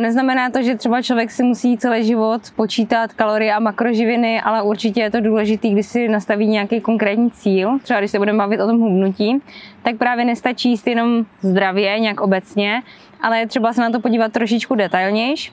Neznamená 0.00 0.50
to, 0.50 0.62
že 0.62 0.74
třeba 0.74 1.02
člověk 1.02 1.30
si 1.30 1.42
musí 1.42 1.78
celý 1.78 2.04
život 2.04 2.42
počítat 2.56 3.12
kalorie 3.12 3.54
a 3.54 3.58
makroživiny, 3.58 4.40
ale 4.40 4.62
určitě 4.62 5.00
je 5.00 5.10
to 5.10 5.20
důležité, 5.20 5.68
když 5.68 5.86
si 5.86 6.08
nastaví 6.08 6.46
nějaký 6.46 6.80
konkrétní 6.80 7.30
cíl, 7.30 7.78
třeba 7.82 7.98
když 7.98 8.10
se 8.10 8.18
budeme 8.18 8.38
bavit 8.38 8.60
o 8.60 8.66
tom 8.66 8.80
hubnutí, 8.80 9.42
tak 9.82 9.96
právě 9.96 10.24
nestačí 10.24 10.68
jíst 10.70 10.86
jenom 10.86 11.26
zdravě, 11.40 11.98
nějak 11.98 12.20
obecně, 12.20 12.82
ale 13.20 13.38
je 13.38 13.46
třeba 13.46 13.72
se 13.72 13.80
na 13.80 13.90
to 13.90 14.00
podívat 14.00 14.32
trošičku 14.32 14.74
detailnější. 14.74 15.52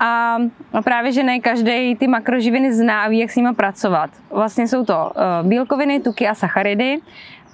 A 0.00 0.36
právě, 0.84 1.12
že 1.12 1.22
ne 1.22 1.40
každý 1.40 1.96
ty 1.96 2.08
makroživiny 2.08 2.74
zná 2.74 3.08
ví, 3.08 3.18
jak 3.18 3.30
s 3.30 3.36
nimi 3.36 3.54
pracovat. 3.54 4.10
Vlastně 4.30 4.68
jsou 4.68 4.84
to 4.84 5.12
eh, 5.16 5.48
bílkoviny, 5.48 6.00
tuky 6.00 6.28
a 6.28 6.34
sacharidy 6.34 6.98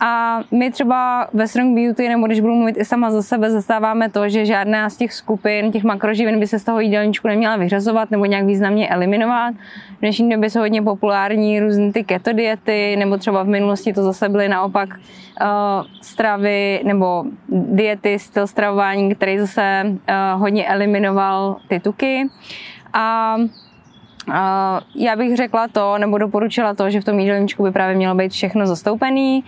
a 0.00 0.40
my 0.50 0.70
třeba 0.70 1.28
ve 1.32 1.48
Strong 1.48 1.78
Beauty, 1.78 2.08
nebo 2.08 2.26
když 2.26 2.40
budu 2.40 2.54
mluvit 2.54 2.76
i 2.76 2.84
sama 2.84 3.10
za 3.10 3.22
sebe, 3.22 3.50
zastáváme 3.50 4.10
to, 4.10 4.28
že 4.28 4.46
žádná 4.46 4.90
z 4.90 4.96
těch 4.96 5.12
skupin, 5.12 5.72
těch 5.72 5.84
makroživin 5.84 6.40
by 6.40 6.46
se 6.46 6.58
z 6.58 6.64
toho 6.64 6.80
jídelníčku 6.80 7.28
neměla 7.28 7.56
vyřazovat 7.56 8.10
nebo 8.10 8.24
nějak 8.24 8.44
významně 8.44 8.88
eliminovat. 8.88 9.54
V 9.96 10.00
dnešní 10.00 10.30
době 10.30 10.50
jsou 10.50 10.60
hodně 10.60 10.82
populární 10.82 11.60
různé 11.60 11.92
ty 11.92 12.04
keto 12.04 12.32
diety, 12.32 12.96
nebo 12.96 13.16
třeba 13.16 13.42
v 13.42 13.48
minulosti 13.48 13.92
to 13.92 14.02
zase 14.02 14.28
byly 14.28 14.48
naopak 14.48 14.88
uh, 14.88 15.46
stravy 16.02 16.80
nebo 16.84 17.24
diety, 17.48 18.18
styl 18.18 18.46
stravování, 18.46 19.14
který 19.14 19.38
zase 19.38 19.82
uh, 19.84 20.40
hodně 20.40 20.66
eliminoval 20.66 21.56
ty 21.68 21.80
tuky. 21.80 22.28
A 22.92 23.36
já 24.94 25.16
bych 25.16 25.36
řekla 25.36 25.68
to, 25.68 25.98
nebo 25.98 26.18
doporučila 26.18 26.74
to, 26.74 26.90
že 26.90 27.00
v 27.00 27.04
tom 27.04 27.18
jídelníčku 27.18 27.62
by 27.62 27.70
právě 27.70 27.96
mělo 27.96 28.14
být 28.14 28.32
všechno 28.32 28.66
zastoupený 28.66 29.44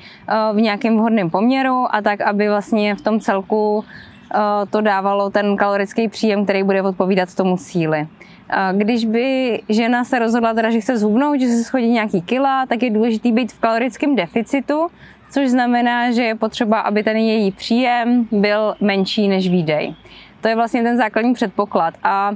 v 0.53 0.61
nějakém 0.61 0.97
vhodném 0.97 1.31
poměru 1.31 1.87
a 1.91 2.03
tak, 2.03 2.21
aby 2.21 2.49
vlastně 2.49 2.95
v 2.95 3.01
tom 3.01 3.21
celku 3.21 3.85
to 4.71 4.81
dávalo 4.81 5.31
ten 5.31 5.57
kalorický 5.57 6.09
příjem, 6.09 6.45
který 6.45 6.63
bude 6.63 6.83
odpovídat 6.83 7.35
tomu 7.35 7.57
cíli. 7.57 8.07
Když 8.73 9.05
by 9.05 9.61
žena 9.69 10.05
se 10.05 10.19
rozhodla 10.19 10.55
teda, 10.55 10.71
že 10.71 10.81
chce 10.81 10.99
zhubnout, 10.99 11.41
že 11.41 11.49
se 11.49 11.65
schodí 11.65 11.89
nějaký 11.89 12.23
kila, 12.23 12.67
tak 12.67 12.83
je 12.83 12.91
důležitý 12.91 13.33
být 13.33 13.53
v 13.53 13.61
kalorickém 13.61 14.17
deficitu, 14.17 14.87
což 15.31 15.49
znamená, 15.49 16.11
že 16.11 16.23
je 16.23 16.35
potřeba, 16.35 16.81
aby 16.81 17.03
ten 17.03 17.17
její 17.17 17.51
příjem 17.51 18.27
byl 18.33 18.75
menší 18.81 19.29
než 19.29 19.49
výdej. 19.49 19.95
To 20.43 20.49
je 20.49 20.57
vlastně 20.57 20.83
ten 20.83 20.97
základní 20.97 21.35
předpoklad. 21.35 21.95
A, 22.03 22.33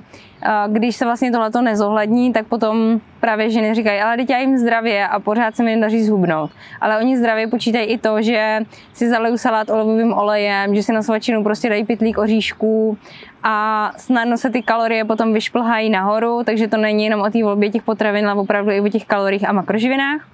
když 0.69 0.97
se 0.97 1.05
vlastně 1.05 1.31
tohleto 1.31 1.63
nezohlední, 1.63 2.33
tak 2.33 2.47
potom 2.47 3.01
právě 3.21 3.51
ženy 3.51 3.75
říkají, 3.75 4.01
ale 4.01 4.17
teď 4.17 4.31
já 4.31 4.39
jim 4.39 4.59
zdravě 4.59 5.09
a 5.09 5.21
pořád 5.21 5.57
se 5.57 5.63
mi 5.63 5.77
nedaří 5.77 6.05
zhubnout. 6.05 6.51
Ale 6.81 6.99
oni 6.99 7.19
zdravě 7.19 7.49
počítají 7.49 7.87
i 7.87 7.99
to, 7.99 8.23
že 8.23 8.61
si 8.93 9.09
zalejí 9.09 9.39
salát 9.39 9.71
olivovým 9.71 10.13
olejem, 10.13 10.75
že 10.75 10.83
si 10.83 10.93
na 10.93 11.03
svačinu 11.03 11.43
prostě 11.43 11.69
dají 11.69 11.85
pitlík 11.85 12.19
oříšků 12.19 12.99
a 13.43 13.93
snadno 13.97 14.37
se 14.37 14.51
ty 14.51 14.63
kalorie 14.63 15.05
potom 15.05 15.33
vyšplhají 15.33 15.91
nahoru, 15.91 16.43
takže 16.45 16.69
to 16.69 16.77
není 16.77 17.05
jenom 17.05 17.21
o 17.21 17.31
té 17.31 17.43
volbě 17.43 17.71
těch 17.71 17.83
potravin, 17.83 18.29
ale 18.29 18.41
opravdu 18.41 18.71
i 18.71 18.81
o 18.81 18.89
těch 18.89 19.05
kaloriích 19.05 19.49
a 19.49 19.53
makroživinách. 19.53 20.29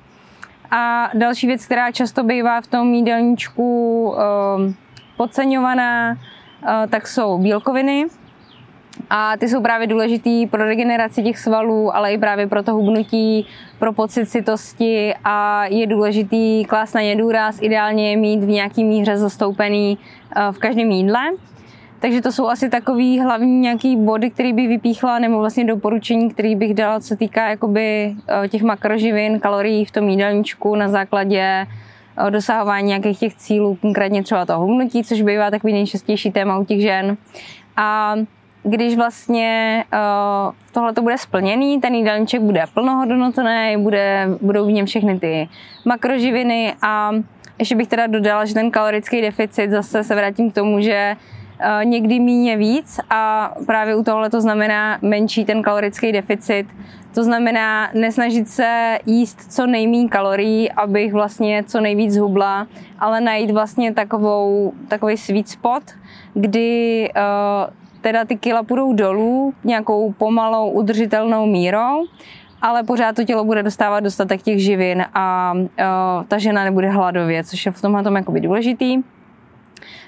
A 0.71 1.11
další 1.15 1.47
věc, 1.47 1.67
která 1.67 1.93
často 1.93 2.23
bývá 2.23 2.61
v 2.61 2.67
tom 2.67 2.95
jídelníčku 2.95 4.09
um, 4.09 4.75
podceňovaná, 5.17 6.17
tak 6.91 7.07
jsou 7.07 7.39
bílkoviny, 7.39 8.07
a 9.11 9.37
ty 9.37 9.49
jsou 9.49 9.63
právě 9.63 9.87
důležitý 9.87 10.47
pro 10.47 10.65
regeneraci 10.65 11.23
těch 11.23 11.39
svalů, 11.39 11.97
ale 11.97 12.13
i 12.13 12.19
právě 12.19 12.47
pro 12.47 12.63
to 12.63 12.75
hubnutí, 12.75 13.47
pro 13.79 13.93
pocit 13.93 14.27
citosti 14.27 15.15
a 15.25 15.65
je 15.65 15.87
důležitý 15.87 16.65
klást 16.65 16.95
na 16.95 17.01
ně 17.01 17.17
důraz, 17.17 17.59
ideálně 17.63 18.11
je 18.11 18.17
mít 18.17 18.45
v 18.45 18.49
nějaký 18.49 18.85
míře 18.85 19.17
zastoupený 19.17 19.99
eh, 20.37 20.53
v 20.53 20.59
každém 20.59 20.91
jídle. 20.91 21.21
Takže 22.01 22.21
to 22.21 22.33
jsou 22.33 22.49
asi 22.49 22.71
takový 22.71 23.21
hlavní 23.21 23.61
nějaký 23.61 23.97
body, 23.97 24.31
který 24.31 24.53
bych 24.53 24.69
vypíchla, 24.69 25.19
nebo 25.19 25.39
vlastně 25.39 25.65
doporučení, 25.65 26.31
který 26.31 26.57
bych 26.57 26.75
dala, 26.75 27.01
co 27.01 27.17
týká 27.17 27.49
jakoby 27.49 28.15
eh, 28.45 28.49
těch 28.49 28.63
makroživin, 28.63 29.41
kalorií 29.41 29.85
v 29.85 29.91
tom 29.91 30.09
jídelníčku 30.09 30.77
na 30.77 30.89
základě 30.89 31.67
dosahování 32.31 32.89
nějakých 32.89 33.19
těch 33.19 33.35
cílů, 33.35 33.79
konkrétně 33.81 34.23
třeba 34.23 34.47
toho 34.47 34.67
hubnutí, 34.67 35.05
což 35.05 35.23
bývá 35.23 35.51
takový 35.51 35.73
nejčastější 35.73 36.31
téma 36.31 36.59
u 36.59 36.65
těch 36.65 36.81
žen. 36.81 37.17
A 37.77 38.15
když 38.63 38.97
vlastně 38.97 39.85
uh, 39.93 40.55
tohle 40.73 40.93
to 40.93 41.03
bude 41.03 41.19
splněný, 41.19 41.81
ten 41.81 41.95
jídelníček 41.95 42.41
bude 42.41 42.65
plnohodnotný, 42.75 43.77
bude, 43.77 44.29
budou 44.41 44.67
v 44.67 44.73
něm 44.73 44.87
všechny 44.87 45.21
ty 45.21 45.49
makroživiny 45.85 46.75
a 46.83 47.11
ještě 47.59 47.77
bych 47.77 47.89
teda 47.89 48.07
dodala, 48.07 48.45
že 48.45 48.55
ten 48.55 48.71
kalorický 48.71 49.21
deficit, 49.21 49.71
zase 49.71 50.05
se 50.05 50.15
vrátím 50.15 50.51
k 50.51 50.55
tomu, 50.55 50.81
že 50.81 51.17
někdy 51.85 52.21
míně 52.21 52.57
víc 52.57 53.01
a 53.11 53.53
právě 53.67 53.97
u 53.97 54.03
tohle 54.03 54.31
to 54.31 54.41
znamená 54.41 54.99
menší 55.03 55.45
ten 55.45 55.63
kalorický 55.63 56.13
deficit, 56.13 56.67
to 57.15 57.25
znamená 57.25 57.91
nesnažit 57.95 58.49
se 58.49 58.99
jíst 59.07 59.53
co 59.53 59.67
nejméně 59.67 60.09
kalorií, 60.09 60.73
abych 60.73 61.13
vlastně 61.13 61.65
co 61.65 61.81
nejvíc 61.81 62.13
zhubla, 62.13 62.67
ale 62.99 63.21
najít 63.21 63.51
vlastně 63.51 63.95
takovou, 63.95 64.73
takový 64.89 65.17
sweet 65.17 65.49
spot, 65.49 65.83
kdy 66.35 67.09
uh, 67.17 67.71
teda 68.01 68.25
ty 68.25 68.37
kila 68.37 68.63
půjdou 68.63 68.93
dolů 68.93 69.55
nějakou 69.65 70.13
pomalou 70.13 70.71
udržitelnou 70.71 71.47
mírou, 71.47 72.05
ale 72.63 72.83
pořád 72.83 73.17
to 73.17 73.25
tělo 73.25 73.45
bude 73.45 73.63
dostávat 73.63 74.01
dostatek 74.01 74.43
těch 74.43 74.63
živin 74.63 75.05
a 75.15 75.53
uh, 75.55 76.25
ta 76.29 76.39
žena 76.39 76.65
nebude 76.65 76.91
hladově, 76.91 77.45
což 77.45 77.67
je 77.67 77.73
v 77.73 77.81
tomhle 77.81 78.03
tom 78.03 78.25
důležitý. 78.41 79.03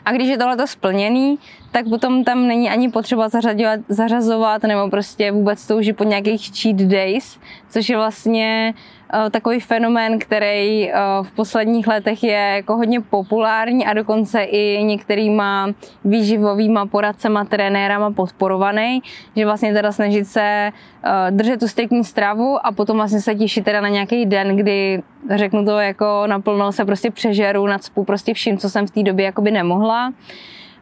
A 0.04 0.12
když 0.12 0.28
je 0.28 0.38
tohle 0.38 0.66
splněný, 0.66 1.38
tak 1.70 1.88
potom 1.88 2.24
tam 2.24 2.46
není 2.46 2.70
ani 2.70 2.90
potřeba 2.90 3.28
zařazovat, 3.28 3.80
zařazovat 3.88 4.62
nebo 4.62 4.90
prostě 4.90 5.32
vůbec 5.32 5.66
toužit 5.66 5.96
po 5.96 6.04
nějakých 6.04 6.50
cheat 6.60 6.76
days, 6.76 7.38
což 7.68 7.88
je 7.88 7.96
vlastně 7.96 8.74
uh, 8.76 8.93
takový 9.30 9.60
fenomén, 9.60 10.18
který 10.18 10.88
uh, 10.88 11.26
v 11.26 11.32
posledních 11.32 11.86
letech 11.86 12.24
je 12.24 12.52
jako 12.54 12.76
hodně 12.76 13.00
populární 13.00 13.86
a 13.86 13.92
dokonce 13.92 14.42
i 14.42 14.84
některýma 14.84 15.68
výživovýma 16.04 16.86
poradcema, 16.86 17.44
trenérama 17.44 18.10
podporovaný, 18.10 19.02
že 19.36 19.44
vlastně 19.44 19.72
teda 19.72 19.92
snažit 19.92 20.24
se 20.24 20.72
uh, 20.72 21.36
držet 21.36 21.60
tu 21.60 21.68
striktní 21.68 22.04
stravu 22.04 22.66
a 22.66 22.72
potom 22.72 22.96
vlastně 22.96 23.20
se 23.20 23.34
těšit 23.34 23.64
teda 23.64 23.80
na 23.80 23.88
nějaký 23.88 24.26
den, 24.26 24.56
kdy 24.56 25.02
řeknu 25.30 25.64
to 25.64 25.78
jako 25.78 26.22
naplno 26.26 26.72
se 26.72 26.84
prostě 26.84 27.10
přežeru, 27.10 27.66
nadspu 27.66 28.04
prostě 28.04 28.34
vším, 28.34 28.58
co 28.58 28.70
jsem 28.70 28.86
v 28.86 28.90
té 28.90 29.02
době 29.02 29.24
jakoby 29.24 29.50
nemohla. 29.50 30.12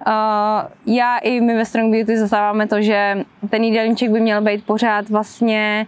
Uh, 0.06 0.94
já 0.94 1.18
i 1.18 1.40
my 1.40 1.56
ve 1.56 1.64
Strong 1.64 1.94
Beauty 1.94 2.18
zastáváme 2.18 2.66
to, 2.66 2.82
že 2.82 3.24
ten 3.50 3.64
jídelníček 3.64 4.10
by 4.10 4.20
měl 4.20 4.40
být 4.40 4.64
pořád 4.66 5.08
vlastně 5.10 5.86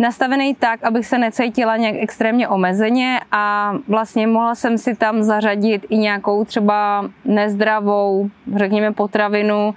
nastavený 0.00 0.54
tak, 0.54 0.84
abych 0.84 1.06
se 1.06 1.18
necítila 1.18 1.76
nějak 1.76 1.94
extrémně 1.98 2.48
omezeně 2.48 3.20
a 3.32 3.74
vlastně 3.88 4.26
mohla 4.26 4.54
jsem 4.54 4.78
si 4.78 4.96
tam 4.96 5.22
zařadit 5.22 5.86
i 5.88 5.96
nějakou 5.96 6.44
třeba 6.44 7.10
nezdravou, 7.24 8.30
řekněme, 8.56 8.92
potravinu, 8.92 9.74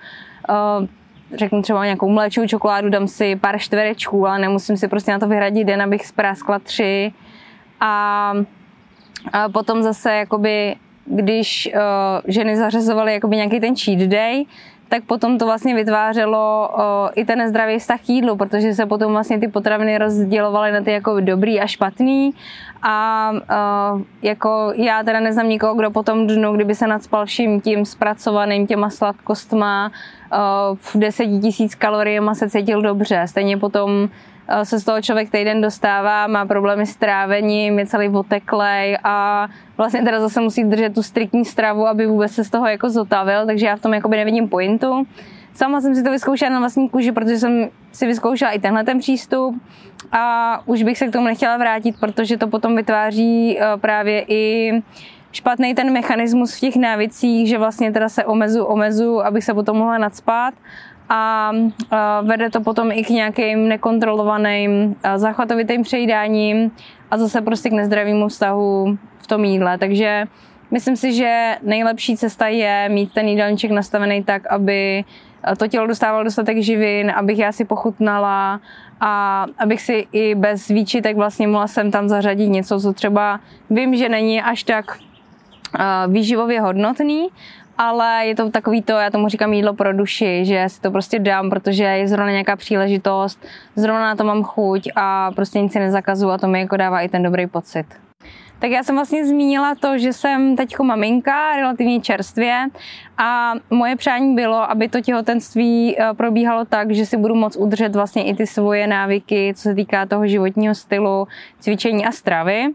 uh, 0.49 0.87
řeknu 1.37 1.61
třeba 1.61 1.85
nějakou 1.85 2.09
mléčou 2.09 2.47
čokoládu, 2.47 2.89
dám 2.89 3.07
si 3.07 3.35
pár 3.35 3.59
čtverečků, 3.59 4.27
ale 4.27 4.39
nemusím 4.39 4.77
si 4.77 4.87
prostě 4.87 5.11
na 5.11 5.19
to 5.19 5.27
vyhradit 5.27 5.67
den, 5.67 5.81
abych 5.81 6.05
spráskla 6.05 6.59
tři. 6.59 7.13
A, 7.79 8.33
a 9.33 9.49
potom 9.49 9.83
zase 9.83 10.13
jakoby 10.13 10.75
když 11.05 11.69
uh, 11.75 11.81
ženy 12.27 12.57
zařazovaly 12.57 13.13
jakoby 13.13 13.35
nějaký 13.35 13.59
ten 13.59 13.75
cheat 13.75 13.99
day, 13.99 14.45
tak 14.93 15.03
potom 15.03 15.37
to 15.37 15.45
vlastně 15.45 15.75
vytvářelo 15.75 16.69
i 17.15 17.25
ten 17.25 17.37
nezdravý 17.39 17.79
vztah 17.79 18.01
k 18.01 18.09
jídlu, 18.09 18.35
protože 18.35 18.73
se 18.73 18.85
potom 18.85 19.11
vlastně 19.11 19.39
ty 19.39 19.47
potraviny 19.47 19.97
rozdělovaly 19.97 20.71
na 20.71 20.81
ty 20.81 20.91
jako 20.91 21.19
dobrý 21.19 21.61
a 21.61 21.67
špatný 21.67 22.33
a 22.83 23.31
jako 24.21 24.73
já 24.75 25.03
teda 25.03 25.19
neznám 25.19 25.49
nikoho, 25.49 25.75
kdo 25.75 25.91
potom 25.91 26.27
dnu, 26.27 26.53
kdyby 26.53 26.75
se 26.75 26.87
nadspal 26.87 27.25
vším 27.25 27.61
tím 27.61 27.85
zpracovaným 27.85 28.67
těma 28.67 28.89
sladkostma 28.89 29.91
v 30.75 30.97
10 30.97 31.25
tisíc 31.41 31.75
kaloriemi 31.75 32.29
se 32.33 32.49
cítil 32.49 32.81
dobře. 32.81 33.23
Stejně 33.25 33.57
potom 33.57 34.09
se 34.63 34.79
z 34.79 34.83
toho 34.83 35.01
člověk 35.01 35.29
týden 35.29 35.61
dostává, 35.61 36.27
má 36.27 36.45
problémy 36.45 36.85
s 36.85 36.95
trávením, 36.95 37.79
je 37.79 37.85
celý 37.85 38.09
oteklej 38.09 38.97
a 39.03 39.47
vlastně 39.77 40.01
teda 40.01 40.21
zase 40.21 40.41
musí 40.41 40.63
držet 40.63 40.93
tu 40.93 41.03
striktní 41.03 41.45
stravu, 41.45 41.87
aby 41.87 42.07
vůbec 42.07 42.31
se 42.31 42.43
z 42.43 42.49
toho 42.49 42.67
jako 42.67 42.89
zotavil, 42.89 43.45
takže 43.45 43.65
já 43.65 43.75
v 43.75 43.81
tom 43.81 43.93
jakoby 43.93 44.17
nevidím 44.17 44.49
pointu. 44.49 45.07
sama 45.53 45.81
jsem 45.81 45.95
si 45.95 46.03
to 46.03 46.11
vyzkoušela 46.11 46.51
na 46.51 46.59
vlastní 46.59 46.89
kůži, 46.89 47.11
protože 47.11 47.39
jsem 47.39 47.69
si 47.91 48.07
vyzkoušela 48.07 48.51
i 48.51 48.59
tenhle 48.59 48.83
ten 48.83 48.99
přístup 48.99 49.55
a 50.11 50.59
už 50.65 50.83
bych 50.83 50.97
se 50.97 51.07
k 51.07 51.11
tomu 51.11 51.25
nechtěla 51.25 51.57
vrátit, 51.57 51.95
protože 51.99 52.37
to 52.37 52.47
potom 52.47 52.75
vytváří 52.75 53.59
eh, 53.59 53.77
právě 53.77 54.25
i 54.27 54.71
špatný 55.31 55.75
ten 55.75 55.93
mechanismus 55.93 56.55
v 56.55 56.59
těch 56.59 56.75
návicích, 56.75 57.49
že 57.49 57.57
vlastně 57.57 57.91
teda 57.91 58.09
se 58.09 58.25
omezu, 58.25 58.63
omezu, 58.63 59.25
abych 59.25 59.43
se 59.43 59.53
potom 59.53 59.77
mohla 59.77 59.97
nadspat 59.97 60.53
a 61.09 61.51
vede 62.21 62.49
to 62.49 62.61
potom 62.61 62.91
i 62.91 63.03
k 63.03 63.09
nějakým 63.09 63.67
nekontrolovaným 63.67 64.95
záchvatovitým 65.15 65.81
přejídáním 65.81 66.71
a 67.11 67.17
zase 67.17 67.41
prostě 67.41 67.69
k 67.69 67.73
nezdravému 67.73 68.27
vztahu 68.27 68.97
v 69.17 69.27
tom 69.27 69.45
jídle. 69.45 69.77
Takže 69.77 70.25
myslím 70.71 70.95
si, 70.95 71.13
že 71.13 71.55
nejlepší 71.63 72.17
cesta 72.17 72.47
je 72.47 72.89
mít 72.89 73.13
ten 73.13 73.27
jídelníček 73.27 73.71
nastavený 73.71 74.23
tak, 74.23 74.47
aby 74.47 75.03
to 75.57 75.67
tělo 75.67 75.87
dostávalo 75.87 76.23
dostatek 76.23 76.57
živin, 76.57 77.11
abych 77.11 77.39
já 77.39 77.51
si 77.51 77.65
pochutnala 77.65 78.59
a 79.01 79.45
abych 79.57 79.81
si 79.81 80.07
i 80.11 80.35
bez 80.35 80.67
výčitek 80.67 81.17
vlastně 81.17 81.47
mohla 81.47 81.67
sem 81.67 81.91
tam 81.91 82.09
zařadit 82.09 82.47
něco, 82.47 82.79
co 82.79 82.93
třeba 82.93 83.39
vím, 83.69 83.95
že 83.95 84.09
není 84.09 84.41
až 84.41 84.63
tak 84.63 84.97
výživově 86.07 86.61
hodnotný, 86.61 87.27
ale 87.77 88.25
je 88.25 88.35
to 88.35 88.49
takový 88.49 88.81
to, 88.81 88.93
já 88.93 89.09
tomu 89.09 89.27
říkám 89.27 89.53
jídlo 89.53 89.73
pro 89.73 89.93
duši, 89.93 90.45
že 90.45 90.65
si 90.67 90.81
to 90.81 90.91
prostě 90.91 91.19
dám, 91.19 91.49
protože 91.49 91.83
je 91.83 92.07
zrovna 92.07 92.31
nějaká 92.31 92.55
příležitost, 92.55 93.45
zrovna 93.75 94.01
na 94.01 94.15
to 94.15 94.23
mám 94.23 94.43
chuť 94.43 94.89
a 94.95 95.31
prostě 95.31 95.61
nic 95.61 95.73
si 95.73 95.79
nezakazu 95.79 96.31
a 96.31 96.37
to 96.37 96.47
mi 96.47 96.59
jako 96.59 96.77
dává 96.77 97.01
i 97.01 97.09
ten 97.09 97.23
dobrý 97.23 97.47
pocit. 97.47 97.85
Tak 98.63 98.71
já 98.71 98.83
jsem 98.83 98.95
vlastně 98.95 99.27
zmínila 99.27 99.75
to, 99.75 99.97
že 99.97 100.13
jsem 100.13 100.55
teď 100.55 100.79
maminka, 100.79 101.55
relativně 101.55 102.01
čerstvě 102.01 102.67
a 103.17 103.53
moje 103.69 103.95
přání 103.95 104.35
bylo, 104.35 104.71
aby 104.71 104.89
to 104.89 105.01
těhotenství 105.01 105.95
eh, 105.99 106.13
probíhalo 106.13 106.65
tak, 106.65 106.91
že 106.91 107.05
si 107.05 107.17
budu 107.17 107.35
moct 107.35 107.55
udržet 107.55 107.95
vlastně 107.95 108.23
i 108.23 108.35
ty 108.35 108.47
svoje 108.47 108.87
návyky, 108.87 109.53
co 109.55 109.61
se 109.61 109.75
týká 109.75 110.05
toho 110.05 110.27
životního 110.27 110.75
stylu, 110.75 111.27
cvičení 111.59 112.05
a 112.05 112.11
stravy. 112.11 112.65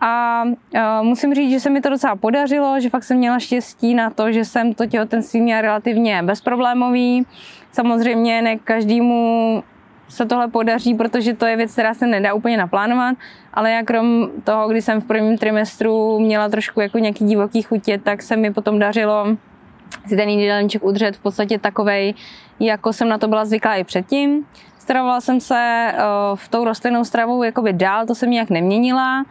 A 0.00 0.42
uh, 0.44 1.06
musím 1.06 1.34
říct, 1.34 1.50
že 1.50 1.60
se 1.60 1.70
mi 1.70 1.80
to 1.80 1.88
docela 1.88 2.16
podařilo, 2.16 2.80
že 2.80 2.90
fakt 2.90 3.04
jsem 3.04 3.16
měla 3.16 3.38
štěstí 3.38 3.94
na 3.94 4.10
to, 4.10 4.32
že 4.32 4.44
jsem 4.44 4.74
to 4.74 4.86
těhotenství 4.86 5.40
měla 5.40 5.60
relativně 5.60 6.22
bezproblémový. 6.22 7.26
Samozřejmě 7.72 8.42
ne 8.42 8.56
každému 8.56 9.62
se 10.08 10.26
tohle 10.26 10.48
podaří, 10.48 10.94
protože 10.94 11.34
to 11.34 11.46
je 11.46 11.56
věc, 11.56 11.72
která 11.72 11.94
se 11.94 12.06
nedá 12.06 12.34
úplně 12.34 12.56
naplánovat, 12.56 13.16
ale 13.54 13.70
já 13.70 13.82
krom 13.82 14.28
toho, 14.44 14.68
kdy 14.68 14.82
jsem 14.82 15.00
v 15.00 15.06
prvním 15.06 15.38
trimestru 15.38 16.18
měla 16.18 16.48
trošku 16.48 16.80
jako 16.80 16.98
nějaký 16.98 17.24
divoký 17.24 17.62
chutě, 17.62 17.98
tak 17.98 18.22
se 18.22 18.36
mi 18.36 18.52
potom 18.52 18.78
dařilo 18.78 19.26
si 20.06 20.16
ten 20.16 20.28
jídelníček 20.28 20.84
udržet 20.84 21.16
v 21.16 21.20
podstatě 21.20 21.58
takovej, 21.58 22.14
jako 22.60 22.92
jsem 22.92 23.08
na 23.08 23.18
to 23.18 23.28
byla 23.28 23.44
zvyklá 23.44 23.74
i 23.74 23.84
předtím. 23.84 24.46
Stravovala 24.86 25.20
jsem 25.20 25.40
se 25.40 25.92
uh, 25.94 26.36
v 26.36 26.48
tou 26.48 26.64
rostlinnou 26.64 27.04
stravou 27.04 27.42
jakoby 27.42 27.72
dál, 27.72 28.06
to 28.06 28.14
jsem 28.14 28.30
nějak 28.30 28.50
neměnila. 28.50 29.24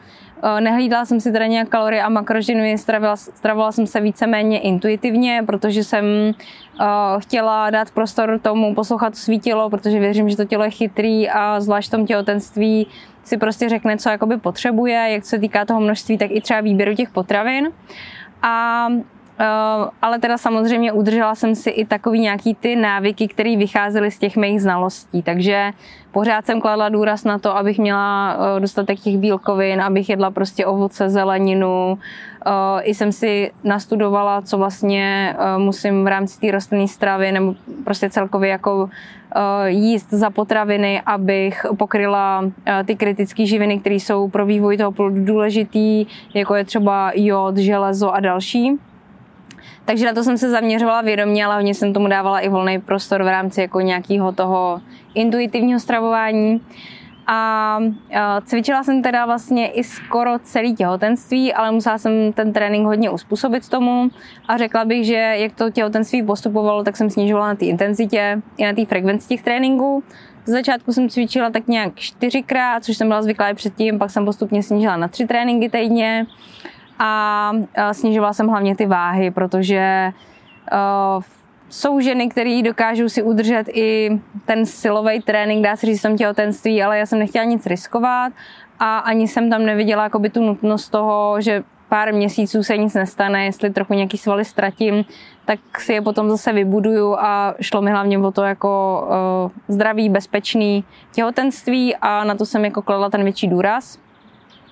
Eh, 0.44 0.62
nehlídala 0.62 1.06
jsem 1.06 1.20
si 1.20 1.32
teda 1.32 1.48
nějak 1.48 1.70
kalorie 1.70 2.04
a 2.04 2.10
makrožiny, 2.10 2.78
stravovala, 2.78 3.16
stravovala 3.16 3.72
jsem 3.72 3.88
se 3.88 4.02
víceméně 4.02 4.60
intuitivně, 4.60 5.44
protože 5.46 5.84
jsem 5.84 6.06
uh, 6.06 6.86
chtěla 7.20 7.70
dát 7.70 7.92
prostor 7.92 8.40
tomu 8.40 8.76
poslouchat 8.76 9.16
svý 9.16 9.40
tělo, 9.40 9.70
protože 9.70 10.00
věřím, 10.00 10.30
že 10.30 10.38
to 10.38 10.46
tělo 10.46 10.64
je 10.64 10.70
chytrý 10.70 11.30
a 11.30 11.60
zvlášť 11.60 11.88
v 11.88 11.92
tom 11.92 12.06
těhotenství 12.06 12.88
si 13.24 13.38
prostě 13.38 13.70
řekne, 13.70 13.98
co 13.98 14.10
jakoby 14.10 14.38
potřebuje, 14.38 15.08
jak 15.10 15.26
se 15.26 15.40
týká 15.40 15.66
toho 15.66 15.80
množství, 15.80 16.18
tak 16.18 16.32
i 16.32 16.42
třeba 16.42 16.62
výběru 16.62 16.96
těch 16.96 17.10
potravin. 17.10 17.72
A 18.42 18.88
ale 20.02 20.20
teda 20.20 20.38
samozřejmě 20.38 20.92
udržela 20.92 21.36
jsem 21.36 21.56
si 21.56 21.70
i 21.70 21.86
takový 21.86 22.20
nějaký 22.20 22.56
ty 22.56 22.76
návyky, 22.76 23.28
které 23.28 23.58
vycházely 23.58 24.12
z 24.12 24.20
těch 24.20 24.38
mých 24.38 24.62
znalostí, 24.62 25.24
takže 25.24 25.72
pořád 26.12 26.46
jsem 26.46 26.62
kladla 26.62 26.90
důraz 26.90 27.24
na 27.24 27.40
to, 27.40 27.58
abych 27.58 27.80
měla 27.80 28.38
uh, 28.38 28.60
dostatek 28.60 29.00
těch 29.00 29.18
bílkovin, 29.18 29.82
abych 29.82 30.10
jedla 30.10 30.32
prostě 30.32 30.66
ovoce, 30.66 31.10
zeleninu. 31.10 31.98
Uh, 32.48 32.52
I 32.82 32.94
jsem 32.94 33.12
si 33.12 33.52
nastudovala, 33.64 34.42
co 34.42 34.58
vlastně 34.58 35.36
musím 35.58 36.04
v 36.04 36.08
rámci 36.08 36.40
té 36.40 36.52
rostlinné 36.52 36.88
stravy 36.88 37.32
nebo 37.32 37.56
prostě 37.84 38.10
celkově 38.10 38.50
jako 38.50 38.90
jíst 39.66 40.10
za 40.10 40.30
potraviny, 40.30 41.02
abych 41.06 41.66
pokryla 41.78 42.44
ty 42.86 42.96
kritické 42.96 43.46
živiny, 43.46 43.80
které 43.80 43.96
jsou 43.96 44.30
pro 44.30 44.46
vývoj 44.46 44.78
toho 44.78 44.92
plodu 44.92 45.26
důležitý, 45.26 46.06
jako 46.34 46.56
je 46.56 46.66
třeba 46.66 47.12
jod, 47.16 47.58
železo 47.58 48.12
a 48.12 48.20
další. 48.20 48.80
Takže 49.86 50.06
na 50.06 50.14
to 50.14 50.24
jsem 50.24 50.38
se 50.38 50.50
zaměřovala 50.50 51.02
vědomě, 51.02 51.46
ale 51.46 51.56
hodně 51.56 51.74
jsem 51.74 51.94
tomu 51.94 52.08
dávala 52.08 52.40
i 52.40 52.50
volný 52.50 52.82
prostor 52.82 53.24
v 53.24 53.28
rámci 53.28 53.62
jako 53.62 53.82
nějakého 53.82 54.32
toho 54.32 54.82
intuitivního 55.14 55.80
stravování. 55.80 56.62
A 57.28 57.80
cvičila 58.46 58.84
jsem 58.84 59.02
teda 59.02 59.26
vlastně 59.26 59.68
i 59.68 59.84
skoro 59.84 60.40
celý 60.40 60.76
těhotenství, 60.76 61.54
ale 61.54 61.72
musela 61.72 61.98
jsem 61.98 62.34
ten 62.34 62.54
trénink 62.54 62.86
hodně 62.86 63.10
uspůsobit 63.10 63.70
tomu 63.70 64.10
a 64.48 64.58
řekla 64.58 64.86
bych, 64.86 65.06
že 65.06 65.16
jak 65.16 65.54
to 65.56 65.70
těhotenství 65.70 66.24
postupovalo, 66.24 66.84
tak 66.84 66.98
jsem 66.98 67.10
snižovala 67.10 67.48
na 67.48 67.56
té 67.56 67.66
intenzitě 67.66 68.42
i 68.58 68.66
na 68.66 68.74
té 68.74 68.86
frekvenci 68.86 69.28
těch 69.28 69.42
tréninků. 69.42 70.04
Z 70.46 70.52
začátku 70.52 70.94
jsem 70.94 71.10
cvičila 71.10 71.50
tak 71.50 71.68
nějak 71.68 71.96
čtyřikrát, 71.96 72.84
což 72.84 72.98
jsem 72.98 73.08
byla 73.08 73.22
zvyklá 73.22 73.50
i 73.50 73.54
předtím, 73.54 74.00
pak 74.00 74.10
jsem 74.10 74.26
postupně 74.26 74.64
snížila 74.64 74.98
na 74.98 75.08
tři 75.08 75.28
tréninky 75.28 75.70
týdně 75.70 76.26
a 77.00 77.52
snižovala 77.92 78.34
jsem 78.34 78.48
hlavně 78.48 78.76
ty 78.76 78.86
váhy, 78.86 79.32
protože 79.32 80.12
jsou 81.70 82.00
ženy, 82.00 82.30
které 82.30 82.62
dokážou 82.64 83.10
si 83.10 83.24
udržet 83.24 83.64
i 83.74 84.20
ten 84.46 84.66
silový 84.66 85.22
trénink, 85.22 85.64
dá 85.64 85.76
se 85.76 85.86
říct 85.86 86.00
v 86.00 86.04
tom 86.04 86.18
těhotenství, 86.18 86.84
ale 86.84 87.00
já 87.00 87.06
jsem 87.06 87.20
nechtěla 87.20 87.46
nic 87.46 87.66
riskovat 87.66 88.34
a 88.80 88.98
ani 88.98 89.28
jsem 89.28 89.50
tam 89.50 89.66
neviděla 89.66 90.04
jakoby 90.04 90.30
tu 90.30 90.42
nutnost 90.42 90.90
toho, 90.90 91.42
že 91.42 91.64
pár 91.90 92.14
měsíců 92.14 92.64
se 92.64 92.78
nic 92.78 92.94
nestane, 92.94 93.46
jestli 93.46 93.70
trochu 93.70 93.94
nějaký 93.94 94.18
svaly 94.18 94.46
ztratím, 94.46 95.06
tak 95.46 95.60
si 95.80 95.94
je 95.94 96.02
potom 96.02 96.30
zase 96.30 96.54
vybuduju 96.54 97.16
a 97.16 97.56
šlo 97.62 97.82
mi 97.82 97.92
hlavně 97.92 98.20
o 98.20 98.32
to 98.32 98.44
jako 98.44 99.04
uh, 99.08 99.76
zdravý, 99.76 100.10
bezpečný 100.10 100.84
těhotenství 101.12 101.96
a 101.96 102.24
na 102.24 102.36
to 102.36 102.46
jsem 102.46 102.66
jako 102.66 102.82
kladla 102.82 103.10
ten 103.10 103.24
větší 103.24 103.48
důraz. 103.48 104.00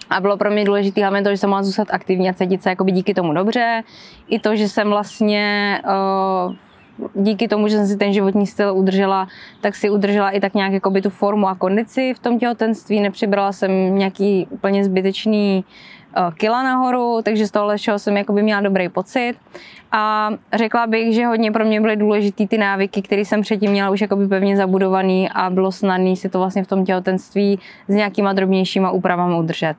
A 0.09 0.19
bylo 0.19 0.37
pro 0.37 0.51
mě 0.51 0.65
důležité 0.65 1.01
hlavně 1.01 1.21
to, 1.21 1.29
že 1.29 1.37
jsem 1.37 1.49
mohla 1.49 1.63
zůstat 1.63 1.87
aktivně 1.91 2.29
a 2.29 2.33
cítit 2.33 2.63
se 2.63 2.69
jakoby 2.69 2.91
díky 2.91 3.13
tomu 3.13 3.33
dobře. 3.33 3.83
I 4.29 4.39
to, 4.39 4.55
že 4.55 4.69
jsem 4.69 4.89
vlastně 4.89 5.81
uh, 6.47 6.53
díky 7.23 7.47
tomu, 7.47 7.67
že 7.67 7.77
jsem 7.77 7.87
si 7.87 7.97
ten 7.97 8.13
životní 8.13 8.47
styl 8.47 8.73
udržela, 8.75 9.27
tak 9.61 9.75
si 9.75 9.89
udržela 9.89 10.29
i 10.29 10.39
tak 10.39 10.53
nějak 10.53 10.73
jakoby 10.73 11.01
tu 11.01 11.09
formu 11.09 11.47
a 11.47 11.55
kondici 11.55 12.13
v 12.13 12.19
tom 12.19 12.39
těhotenství. 12.39 12.99
Nepřibrala 12.99 13.51
jsem 13.51 13.95
nějaký 13.95 14.47
úplně 14.49 14.85
zbytečný 14.85 15.65
uh, 16.17 16.33
kila 16.33 16.63
nahoru, 16.63 17.21
takže 17.23 17.47
z 17.47 17.51
toho 17.51 17.77
všeho 17.77 17.99
jsem 17.99 18.17
jakoby 18.17 18.43
měla 18.43 18.61
dobrý 18.61 18.89
pocit. 18.89 19.33
A 19.91 20.29
řekla 20.53 20.87
bych, 20.87 21.15
že 21.15 21.25
hodně 21.25 21.51
pro 21.51 21.65
mě 21.65 21.81
byly 21.81 21.95
důležité 21.95 22.47
ty 22.47 22.57
návyky, 22.57 23.01
které 23.01 23.25
jsem 23.25 23.41
předtím 23.41 23.71
měla 23.71 23.89
už 23.89 24.01
jakoby 24.01 24.27
pevně 24.27 24.57
zabudovaný 24.57 25.29
a 25.29 25.49
bylo 25.49 25.71
snadné 25.71 26.15
si 26.15 26.29
to 26.29 26.39
vlastně 26.39 26.63
v 26.63 26.67
tom 26.67 26.85
těhotenství 26.85 27.59
s 27.87 27.95
nějakýma 27.95 28.33
drobnějšíma 28.33 28.91
úpravami 28.91 29.35
udržet 29.35 29.75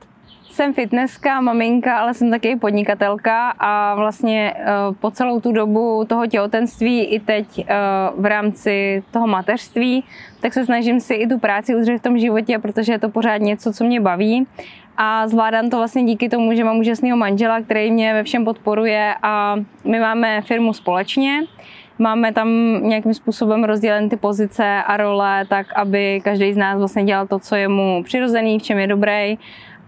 jsem 0.55 0.73
fitnesska, 0.73 1.41
maminka, 1.41 1.97
ale 1.97 2.13
jsem 2.13 2.31
taky 2.31 2.55
podnikatelka 2.55 3.49
a 3.59 3.95
vlastně 3.95 4.53
eh, 4.57 4.65
po 4.99 5.11
celou 5.11 5.39
tu 5.39 5.51
dobu 5.51 6.05
toho 6.07 6.27
těhotenství 6.27 7.03
i 7.03 7.19
teď 7.19 7.59
eh, 7.59 7.75
v 8.17 8.25
rámci 8.25 9.03
toho 9.11 9.27
mateřství, 9.27 10.03
tak 10.41 10.53
se 10.53 10.65
snažím 10.65 10.99
si 10.99 11.13
i 11.13 11.27
tu 11.27 11.39
práci 11.39 11.75
udržet 11.75 11.97
v 11.97 12.03
tom 12.03 12.17
životě, 12.17 12.59
protože 12.59 12.91
je 12.91 12.99
to 12.99 13.09
pořád 13.09 13.37
něco, 13.37 13.73
co 13.73 13.83
mě 13.83 14.01
baví 14.01 14.47
a 14.97 15.27
zvládám 15.27 15.69
to 15.69 15.77
vlastně 15.77 16.03
díky 16.03 16.29
tomu, 16.29 16.53
že 16.53 16.63
mám 16.63 16.79
úžasného 16.79 17.17
manžela, 17.17 17.61
který 17.61 17.91
mě 17.91 18.13
ve 18.13 18.23
všem 18.23 18.45
podporuje 18.45 19.13
a 19.21 19.55
my 19.83 19.99
máme 19.99 20.41
firmu 20.41 20.73
společně. 20.73 21.43
Máme 21.99 22.33
tam 22.33 22.49
nějakým 22.81 23.13
způsobem 23.13 23.63
rozdělené 23.63 24.09
ty 24.09 24.17
pozice 24.17 24.83
a 24.87 24.97
role, 24.97 25.45
tak 25.49 25.67
aby 25.75 26.21
každý 26.23 26.53
z 26.53 26.57
nás 26.57 26.77
vlastně 26.77 27.03
dělal 27.03 27.27
to, 27.27 27.39
co 27.39 27.55
je 27.55 27.67
mu 27.67 28.03
přirozený, 28.03 28.59
v 28.59 28.63
čem 28.63 28.79
je 28.79 28.87
dobrý 28.87 29.37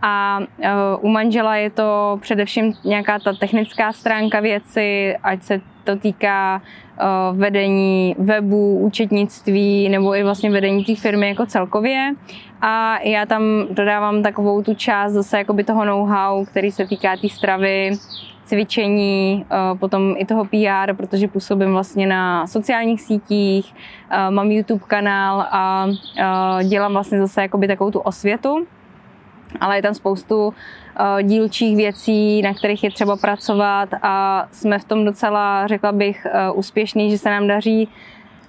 a 0.02 0.40
e, 0.62 0.72
u 1.02 1.08
manžela 1.08 1.56
je 1.56 1.70
to 1.70 2.18
především 2.22 2.74
nějaká 2.84 3.20
ta 3.20 3.34
technická 3.34 3.92
stránka 3.92 4.40
věci, 4.40 5.16
ať 5.24 5.44
se 5.44 5.62
to 5.84 5.96
týká 5.96 6.62
e, 6.62 7.04
vedení 7.34 8.16
webu, 8.20 8.80
účetnictví 8.80 9.90
nebo 9.90 10.16
i 10.16 10.24
vlastně 10.24 10.52
vedení 10.52 10.86
té 10.86 10.96
firmy 10.96 11.28
jako 11.28 11.46
celkově. 11.46 12.12
A 12.62 13.00
já 13.02 13.26
tam 13.26 13.44
dodávám 13.70 14.24
takovou 14.24 14.64
tu 14.64 14.74
část 14.74 15.14
zase 15.14 15.38
jakoby 15.38 15.64
toho 15.64 15.86
know-how, 15.86 16.46
který 16.46 16.72
se 16.72 16.88
týká 16.88 17.16
té 17.16 17.22
tý 17.22 17.30
stravy, 17.30 17.92
cvičení, 18.46 19.46
e, 19.52 19.78
potom 19.78 20.16
i 20.18 20.26
toho 20.26 20.46
PR, 20.46 20.94
protože 20.94 21.28
působím 21.28 21.72
vlastně 21.72 22.08
na 22.08 22.48
sociálních 22.48 23.02
sítích, 23.02 23.74
mám 24.30 24.52
YouTube 24.52 24.84
kanál 24.88 25.42
a 25.52 25.88
dělám 26.64 26.94
vlastně 26.94 27.20
zase 27.20 27.42
jakoby 27.42 27.68
takovou 27.68 27.92
tu 27.92 28.00
osvětu 28.00 28.68
ale 29.62 29.78
je 29.78 29.82
tam 29.82 29.94
spoustu 29.94 30.48
uh, 30.48 30.54
dílčích 31.22 31.76
věcí, 31.76 32.42
na 32.42 32.54
kterých 32.54 32.84
je 32.84 32.92
třeba 32.92 33.18
pracovat 33.18 33.90
a 34.02 34.48
jsme 34.52 34.80
v 34.80 34.86
tom 34.86 35.06
docela, 35.06 35.68
řekla 35.68 35.92
bych, 35.92 36.28
uh, 36.50 36.60
úspěšný, 36.60 37.12
že 37.12 37.18
se 37.18 37.30
nám 37.30 37.48
daří 37.48 37.90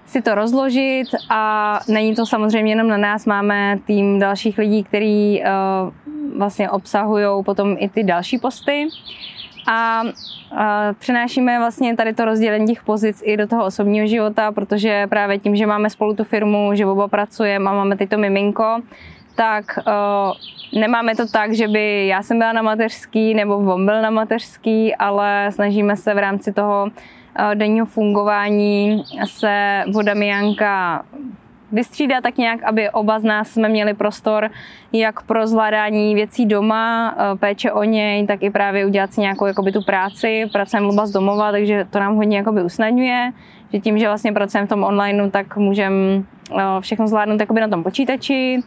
si 0.06 0.22
to 0.22 0.34
rozložit 0.34 1.08
a 1.30 1.80
není 1.88 2.14
to 2.14 2.26
samozřejmě 2.26 2.72
jenom 2.72 2.88
na 2.88 2.96
nás, 2.96 3.26
máme 3.26 3.78
tým 3.86 4.18
dalších 4.18 4.58
lidí, 4.58 4.84
který 4.84 5.40
uh, 5.40 5.48
vlastně 6.38 6.70
obsahují 6.70 7.44
potom 7.44 7.76
i 7.78 7.88
ty 7.88 8.02
další 8.02 8.38
posty. 8.38 8.88
A 9.70 10.02
přenášíme 10.98 11.58
vlastně 11.58 11.96
tady 11.96 12.14
to 12.14 12.24
rozdělení 12.24 12.66
těch 12.66 12.82
pozic 12.84 13.22
i 13.24 13.36
do 13.36 13.46
toho 13.46 13.64
osobního 13.64 14.06
života, 14.06 14.52
protože 14.52 15.06
právě 15.06 15.38
tím, 15.38 15.56
že 15.56 15.66
máme 15.66 15.90
spolu 15.90 16.14
tu 16.14 16.24
firmu, 16.24 16.70
že 16.74 16.86
oba 16.86 17.08
pracujeme 17.08 17.70
a 17.70 17.72
máme 17.72 17.96
teď 17.96 18.10
to 18.10 18.18
miminko, 18.18 18.80
tak 19.38 19.78
uh, 19.86 20.80
nemáme 20.80 21.14
to 21.14 21.26
tak, 21.26 21.52
že 21.52 21.68
by 21.68 22.06
já 22.06 22.22
jsem 22.22 22.38
byla 22.38 22.52
na 22.52 22.62
mateřský 22.62 23.34
nebo 23.34 23.56
on 23.56 23.86
byl 23.86 24.02
na 24.02 24.10
mateřský, 24.10 24.94
ale 24.94 25.46
snažíme 25.50 25.96
se 25.96 26.14
v 26.14 26.18
rámci 26.18 26.52
toho 26.52 26.86
uh, 26.86 27.54
denního 27.54 27.86
fungování 27.86 29.02
se 29.24 29.84
voda 29.92 30.12
Janka 30.12 31.04
vystřídat 31.72 32.22
tak 32.22 32.36
nějak, 32.36 32.62
aby 32.62 32.90
oba 32.90 33.18
z 33.18 33.24
nás 33.24 33.48
jsme 33.48 33.68
měli 33.68 33.94
prostor 33.94 34.50
jak 34.92 35.22
pro 35.22 35.46
zvládání 35.46 36.14
věcí 36.14 36.46
doma, 36.46 37.16
péče 37.40 37.72
o 37.72 37.82
něj, 37.84 38.26
tak 38.26 38.42
i 38.42 38.50
právě 38.50 38.86
udělat 38.86 39.12
si 39.12 39.20
nějakou 39.20 39.46
jakoby, 39.46 39.72
tu 39.72 39.82
práci. 39.82 40.44
Pracujeme 40.52 40.88
oba 40.88 41.06
z 41.06 41.10
domova, 41.10 41.52
takže 41.52 41.86
to 41.90 41.98
nám 41.98 42.16
hodně 42.16 42.36
jakoby, 42.36 42.62
usnadňuje, 42.62 43.32
že 43.72 43.80
tím, 43.80 43.98
že 43.98 44.06
vlastně 44.06 44.32
pracujeme 44.32 44.66
v 44.66 44.68
tom 44.68 44.84
online, 44.84 45.30
tak 45.30 45.56
můžeme 45.56 46.22
všechno 46.80 47.08
zvládnout 47.08 47.40
jakoby, 47.40 47.60
na 47.60 47.68
tom 47.68 47.82
počítači 47.82 48.60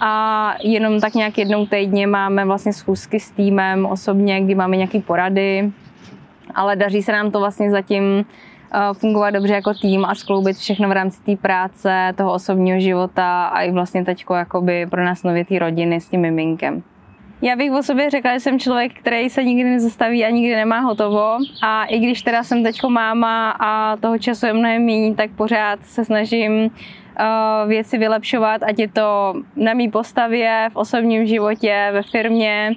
a 0.00 0.54
jenom 0.62 1.00
tak 1.00 1.14
nějak 1.14 1.38
jednou 1.38 1.66
týdně 1.66 2.06
máme 2.06 2.44
vlastně 2.44 2.72
schůzky 2.72 3.20
s 3.20 3.30
týmem 3.30 3.86
osobně, 3.86 4.40
kdy 4.40 4.54
máme 4.54 4.76
nějaké 4.76 5.00
porady, 5.00 5.72
ale 6.54 6.76
daří 6.76 7.02
se 7.02 7.12
nám 7.12 7.30
to 7.30 7.38
vlastně 7.38 7.70
zatím 7.70 8.24
eh, 8.74 8.78
fungovat 8.92 9.30
dobře 9.30 9.54
jako 9.54 9.74
tým 9.74 10.04
a 10.04 10.14
skloubit 10.14 10.56
všechno 10.56 10.88
v 10.88 10.92
rámci 10.92 11.22
té 11.22 11.36
práce, 11.36 12.12
toho 12.16 12.32
osobního 12.32 12.80
života 12.80 13.46
a 13.46 13.62
i 13.62 13.70
vlastně 13.70 14.04
teďko 14.04 14.34
jakoby 14.34 14.86
pro 14.86 15.04
nás 15.04 15.22
nově 15.22 15.44
té 15.44 15.58
rodiny 15.58 16.00
s 16.00 16.08
tím 16.08 16.20
miminkem. 16.20 16.82
Já 17.42 17.56
bych 17.56 17.72
o 17.72 17.82
sobě 17.82 18.10
řekla, 18.10 18.34
že 18.34 18.40
jsem 18.40 18.58
člověk, 18.58 18.92
který 19.00 19.30
se 19.30 19.44
nikdy 19.44 19.70
nezastaví 19.70 20.24
a 20.24 20.30
nikdy 20.30 20.56
nemá 20.56 20.80
hotovo. 20.80 21.38
A 21.62 21.84
i 21.84 21.98
když 21.98 22.22
teda 22.22 22.42
jsem 22.42 22.62
teďko 22.62 22.90
máma 22.90 23.50
a 23.50 23.96
toho 23.96 24.18
času 24.18 24.46
je 24.46 24.52
mnohem 24.52 24.86
méně, 24.86 25.14
tak 25.14 25.30
pořád 25.30 25.78
se 25.82 26.04
snažím 26.04 26.70
věci 27.66 27.98
vylepšovat, 27.98 28.62
ať 28.62 28.78
je 28.78 28.88
to 28.88 29.34
na 29.56 29.74
mý 29.74 29.90
postavě, 29.90 30.68
v 30.72 30.76
osobním 30.76 31.26
životě, 31.26 31.90
ve 31.92 32.02
firmě. 32.02 32.72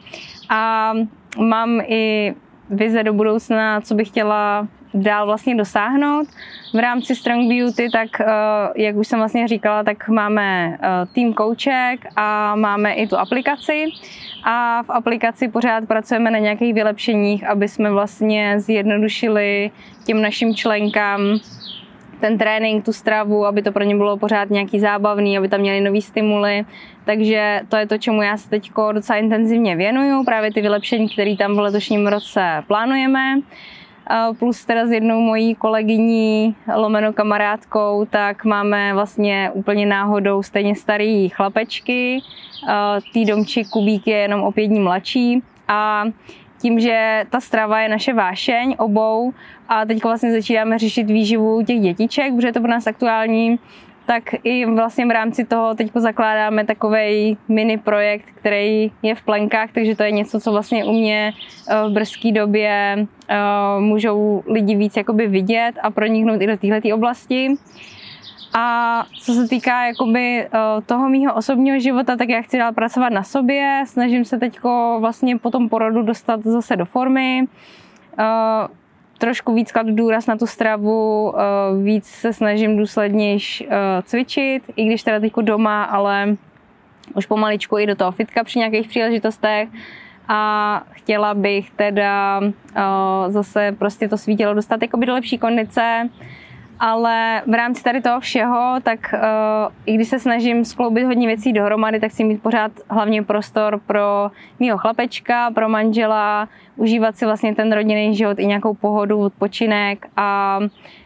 A 0.50 0.94
mám 1.38 1.82
i 1.88 2.36
vize 2.70 3.04
do 3.04 3.14
budoucna, 3.14 3.82
co 3.82 3.96
bych 3.96 4.08
chtěla 4.08 4.68
dál 4.94 5.26
vlastně 5.26 5.56
dosáhnout. 5.56 6.28
V 6.74 6.80
rámci 6.80 7.16
Strong 7.16 7.50
Beauty, 7.50 7.90
tak 7.94 8.22
eh, 8.22 8.26
jak 8.76 8.96
už 8.96 9.08
jsem 9.08 9.20
vlastně 9.20 9.48
říkala, 9.48 9.84
tak 9.84 10.10
máme 10.10 10.78
eh, 10.82 11.06
tým 11.14 11.34
kouček 11.34 12.06
a 12.16 12.56
máme 12.56 12.94
i 12.94 13.08
tu 13.08 13.18
aplikaci. 13.18 13.86
A 14.44 14.84
v 14.84 14.90
aplikaci 14.90 15.48
pořád 15.48 15.88
pracujeme 15.88 16.32
na 16.32 16.40
nějakých 16.40 16.74
vylepšeních, 16.74 17.48
aby 17.48 17.68
jsme 17.68 17.92
vlastně 17.92 18.60
zjednodušili 18.60 19.72
těm 20.06 20.22
našim 20.22 20.56
členkám 20.56 21.22
ten 22.22 22.38
trénink, 22.38 22.86
tu 22.86 22.94
stravu, 22.94 23.46
aby 23.46 23.62
to 23.62 23.72
pro 23.72 23.84
ně 23.84 23.96
bylo 23.96 24.18
pořád 24.18 24.50
nějaký 24.50 24.80
zábavný, 24.80 25.38
aby 25.38 25.50
tam 25.50 25.60
měli 25.60 25.82
nový 25.82 26.02
stimuly. 26.02 26.66
Takže 27.06 27.62
to 27.70 27.76
je 27.76 27.88
to, 27.88 27.98
čemu 27.98 28.22
já 28.22 28.38
se 28.38 28.50
teď 28.50 28.72
docela 28.92 29.20
intenzivně 29.20 29.76
věnuju, 29.76 30.24
právě 30.24 30.54
ty 30.54 30.62
vylepšení, 30.62 31.10
které 31.10 31.36
tam 31.36 31.56
v 31.56 31.60
letošním 31.60 32.08
roce 32.08 32.64
plánujeme 32.68 33.42
plus 34.40 34.66
teda 34.66 34.88
s 34.88 34.92
jednou 34.92 35.20
mojí 35.20 35.56
kolegyní, 35.56 36.56
lomeno 36.76 37.14
kamarádkou, 37.14 38.08
tak 38.10 38.46
máme 38.46 38.94
vlastně 38.94 39.52
úplně 39.54 39.86
náhodou 39.86 40.44
stejně 40.44 40.76
starý 40.76 41.30
chlapečky. 41.30 42.20
Tý 43.14 43.26
domčí 43.26 43.66
Kubík 43.66 44.08
je 44.08 44.18
jenom 44.18 44.42
o 44.42 44.52
pět 44.52 44.68
dní 44.68 44.80
mladší 44.80 45.44
a 45.68 46.04
tím, 46.62 46.80
že 46.80 47.26
ta 47.30 47.40
strava 47.40 47.80
je 47.80 47.90
naše 47.90 48.14
vášeň 48.14 48.76
obou 48.78 49.34
a 49.70 49.86
teď 49.86 50.04
vlastně 50.04 50.32
začínáme 50.32 50.78
řešit 50.78 51.04
výživu 51.04 51.64
těch 51.64 51.80
dětiček, 51.80 52.36
protože 52.36 52.48
je 52.48 52.54
to 52.54 52.60
pro 52.60 52.70
nás 52.70 52.88
aktuální, 52.88 53.60
tak 54.06 54.24
i 54.44 54.66
vlastně 54.66 55.06
v 55.06 55.12
rámci 55.12 55.46
toho 55.46 55.76
teď 55.76 55.92
zakládáme 55.96 56.66
takový 56.66 57.38
mini 57.48 57.78
projekt, 57.78 58.26
který 58.36 58.92
je 59.04 59.16
v 59.16 59.22
plenkách, 59.22 59.70
takže 59.72 59.96
to 59.96 60.04
je 60.04 60.12
něco, 60.12 60.40
co 60.40 60.52
vlastně 60.52 60.86
u 60.86 60.92
mě 60.92 61.34
eh, 61.70 61.88
v 61.90 61.92
brzké 61.92 62.32
době 62.32 62.72
eh, 63.30 63.38
můžou 63.80 64.44
lidi 64.48 64.76
víc 64.76 64.98
jakoby 64.98 65.28
vidět 65.28 65.74
a 65.84 65.92
proniknout 65.92 66.42
i 66.42 66.48
do 66.48 66.58
této 66.58 66.96
oblasti. 66.96 67.56
A 68.54 69.06
co 69.20 69.34
se 69.34 69.48
týká 69.48 69.86
jakoby 69.86 70.42
eh, 70.42 70.50
toho 70.86 71.10
mýho 71.10 71.34
osobního 71.34 71.80
života, 71.80 72.16
tak 72.16 72.30
já 72.30 72.42
chci 72.42 72.58
dál 72.58 72.74
pracovat 72.74 73.10
na 73.10 73.24
sobě, 73.24 73.84
snažím 73.88 74.26
se 74.26 74.38
teď 74.38 74.60
vlastně 75.00 75.38
po 75.38 75.52
tom 75.52 75.70
porodu 75.70 76.02
dostat 76.02 76.44
zase 76.44 76.76
do 76.76 76.86
formy. 76.86 77.48
Trošku 79.22 79.54
víc 79.54 79.72
kladu 79.72 79.96
důraz 79.96 80.28
na 80.28 80.38
tu 80.38 80.48
stravu, 80.48 81.34
eh, 81.36 81.84
víc 81.84 82.06
se 82.06 82.34
snažím 82.34 82.78
důslednějš 82.78 83.62
eh, 83.62 84.02
cvičit, 84.04 84.64
i 84.76 84.86
když 84.86 85.04
teda 85.04 85.20
teď 85.20 85.34
doma, 85.42 85.84
ale 85.84 86.36
už 87.16 87.26
pomaličku 87.26 87.78
i 87.78 87.86
do 87.86 87.96
toho 87.96 88.12
fitka 88.12 88.44
při 88.44 88.60
nějakých 88.60 88.88
příležitostech. 88.88 89.70
A 90.28 90.84
chtěla 90.92 91.34
bych 91.34 91.72
teda 91.72 92.42
eh, 92.44 92.82
zase 93.28 93.76
prostě 93.80 94.10
to 94.10 94.18
svítilo 94.18 94.54
dostat 94.54 94.82
jako 94.82 94.98
do 94.98 95.14
lepší 95.14 95.38
kondice, 95.38 96.10
ale 96.84 97.42
v 97.48 97.54
rámci 97.54 97.84
tady 97.84 98.02
toho 98.02 98.20
všeho, 98.20 98.76
tak 98.84 99.00
uh, 99.14 99.20
i 99.86 99.94
když 99.96 100.08
se 100.08 100.20
snažím 100.20 100.66
skloubit 100.66 101.06
hodně 101.06 101.28
věcí 101.28 101.54
dohromady, 101.54 102.00
tak 102.00 102.12
si 102.12 102.24
mít 102.24 102.42
pořád 102.42 102.72
hlavně 102.90 103.24
prostor 103.24 103.80
pro 103.88 104.32
mýho 104.60 104.78
chlapečka, 104.78 105.52
pro 105.52 105.70
manžela, 105.70 106.48
užívat 106.76 107.18
si 107.18 107.26
vlastně 107.26 107.56
ten 107.56 107.72
rodinný 107.72 108.16
život 108.16 108.40
i 108.40 108.46
nějakou 108.46 108.74
pohodu, 108.74 109.20
odpočinek. 109.20 110.06
A 110.18 110.60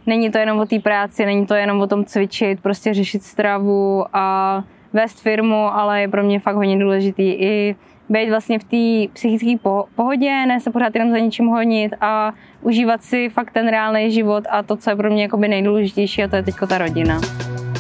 není 0.06 0.32
to 0.32 0.38
jenom 0.38 0.60
o 0.60 0.66
té 0.66 0.80
práci, 0.80 1.26
není 1.26 1.46
to 1.46 1.54
jenom 1.54 1.82
o 1.82 1.88
tom 1.88 2.06
cvičit, 2.06 2.62
prostě 2.62 2.94
řešit 2.94 3.24
stravu 3.24 4.06
a 4.14 4.64
vést 4.94 5.22
firmu, 5.22 5.76
ale 5.78 6.02
je 6.02 6.08
pro 6.08 6.24
mě 6.24 6.40
fakt 6.40 6.56
hodně 6.56 6.80
důležitý 6.80 7.32
i 7.32 7.76
být 8.10 8.30
vlastně 8.30 8.60
v 8.60 8.64
té 8.64 9.14
psychické 9.14 9.70
pohodě, 9.96 10.46
ne 10.46 10.60
se 10.60 10.72
pořád 10.72 10.96
jenom 10.96 11.12
za 11.12 11.18
ničím 11.18 11.46
honit 11.46 11.94
a 12.02 12.34
užívat 12.62 13.04
si 13.04 13.30
fakt 13.30 13.52
ten 13.52 13.68
reálný 13.68 14.12
život 14.12 14.44
a 14.50 14.64
to, 14.64 14.78
co 14.78 14.90
je 14.90 14.96
pro 14.96 15.10
mě 15.10 15.24
jakoby 15.24 15.48
nejdůležitější 15.48 16.24
a 16.24 16.28
to 16.28 16.36
je 16.36 16.44
teď 16.44 16.56
ta 16.68 16.78
rodina. 16.78 17.22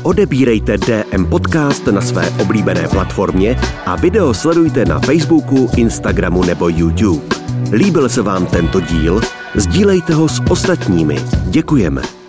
Odebírejte 0.03 0.77
DM 0.77 1.25
Podcast 1.29 1.87
na 1.87 2.01
své 2.01 2.29
oblíbené 2.41 2.87
platformě 2.87 3.55
a 3.85 3.95
video 3.95 4.33
sledujte 4.33 4.85
na 4.85 4.99
Facebooku, 4.99 5.69
Instagramu 5.77 6.43
nebo 6.43 6.69
YouTube. 6.69 7.25
Líbil 7.71 8.09
se 8.09 8.21
vám 8.21 8.45
tento 8.45 8.79
díl? 8.79 9.21
Sdílejte 9.55 10.13
ho 10.13 10.29
s 10.29 10.41
ostatními. 10.49 11.15
Děkujeme. 11.49 12.24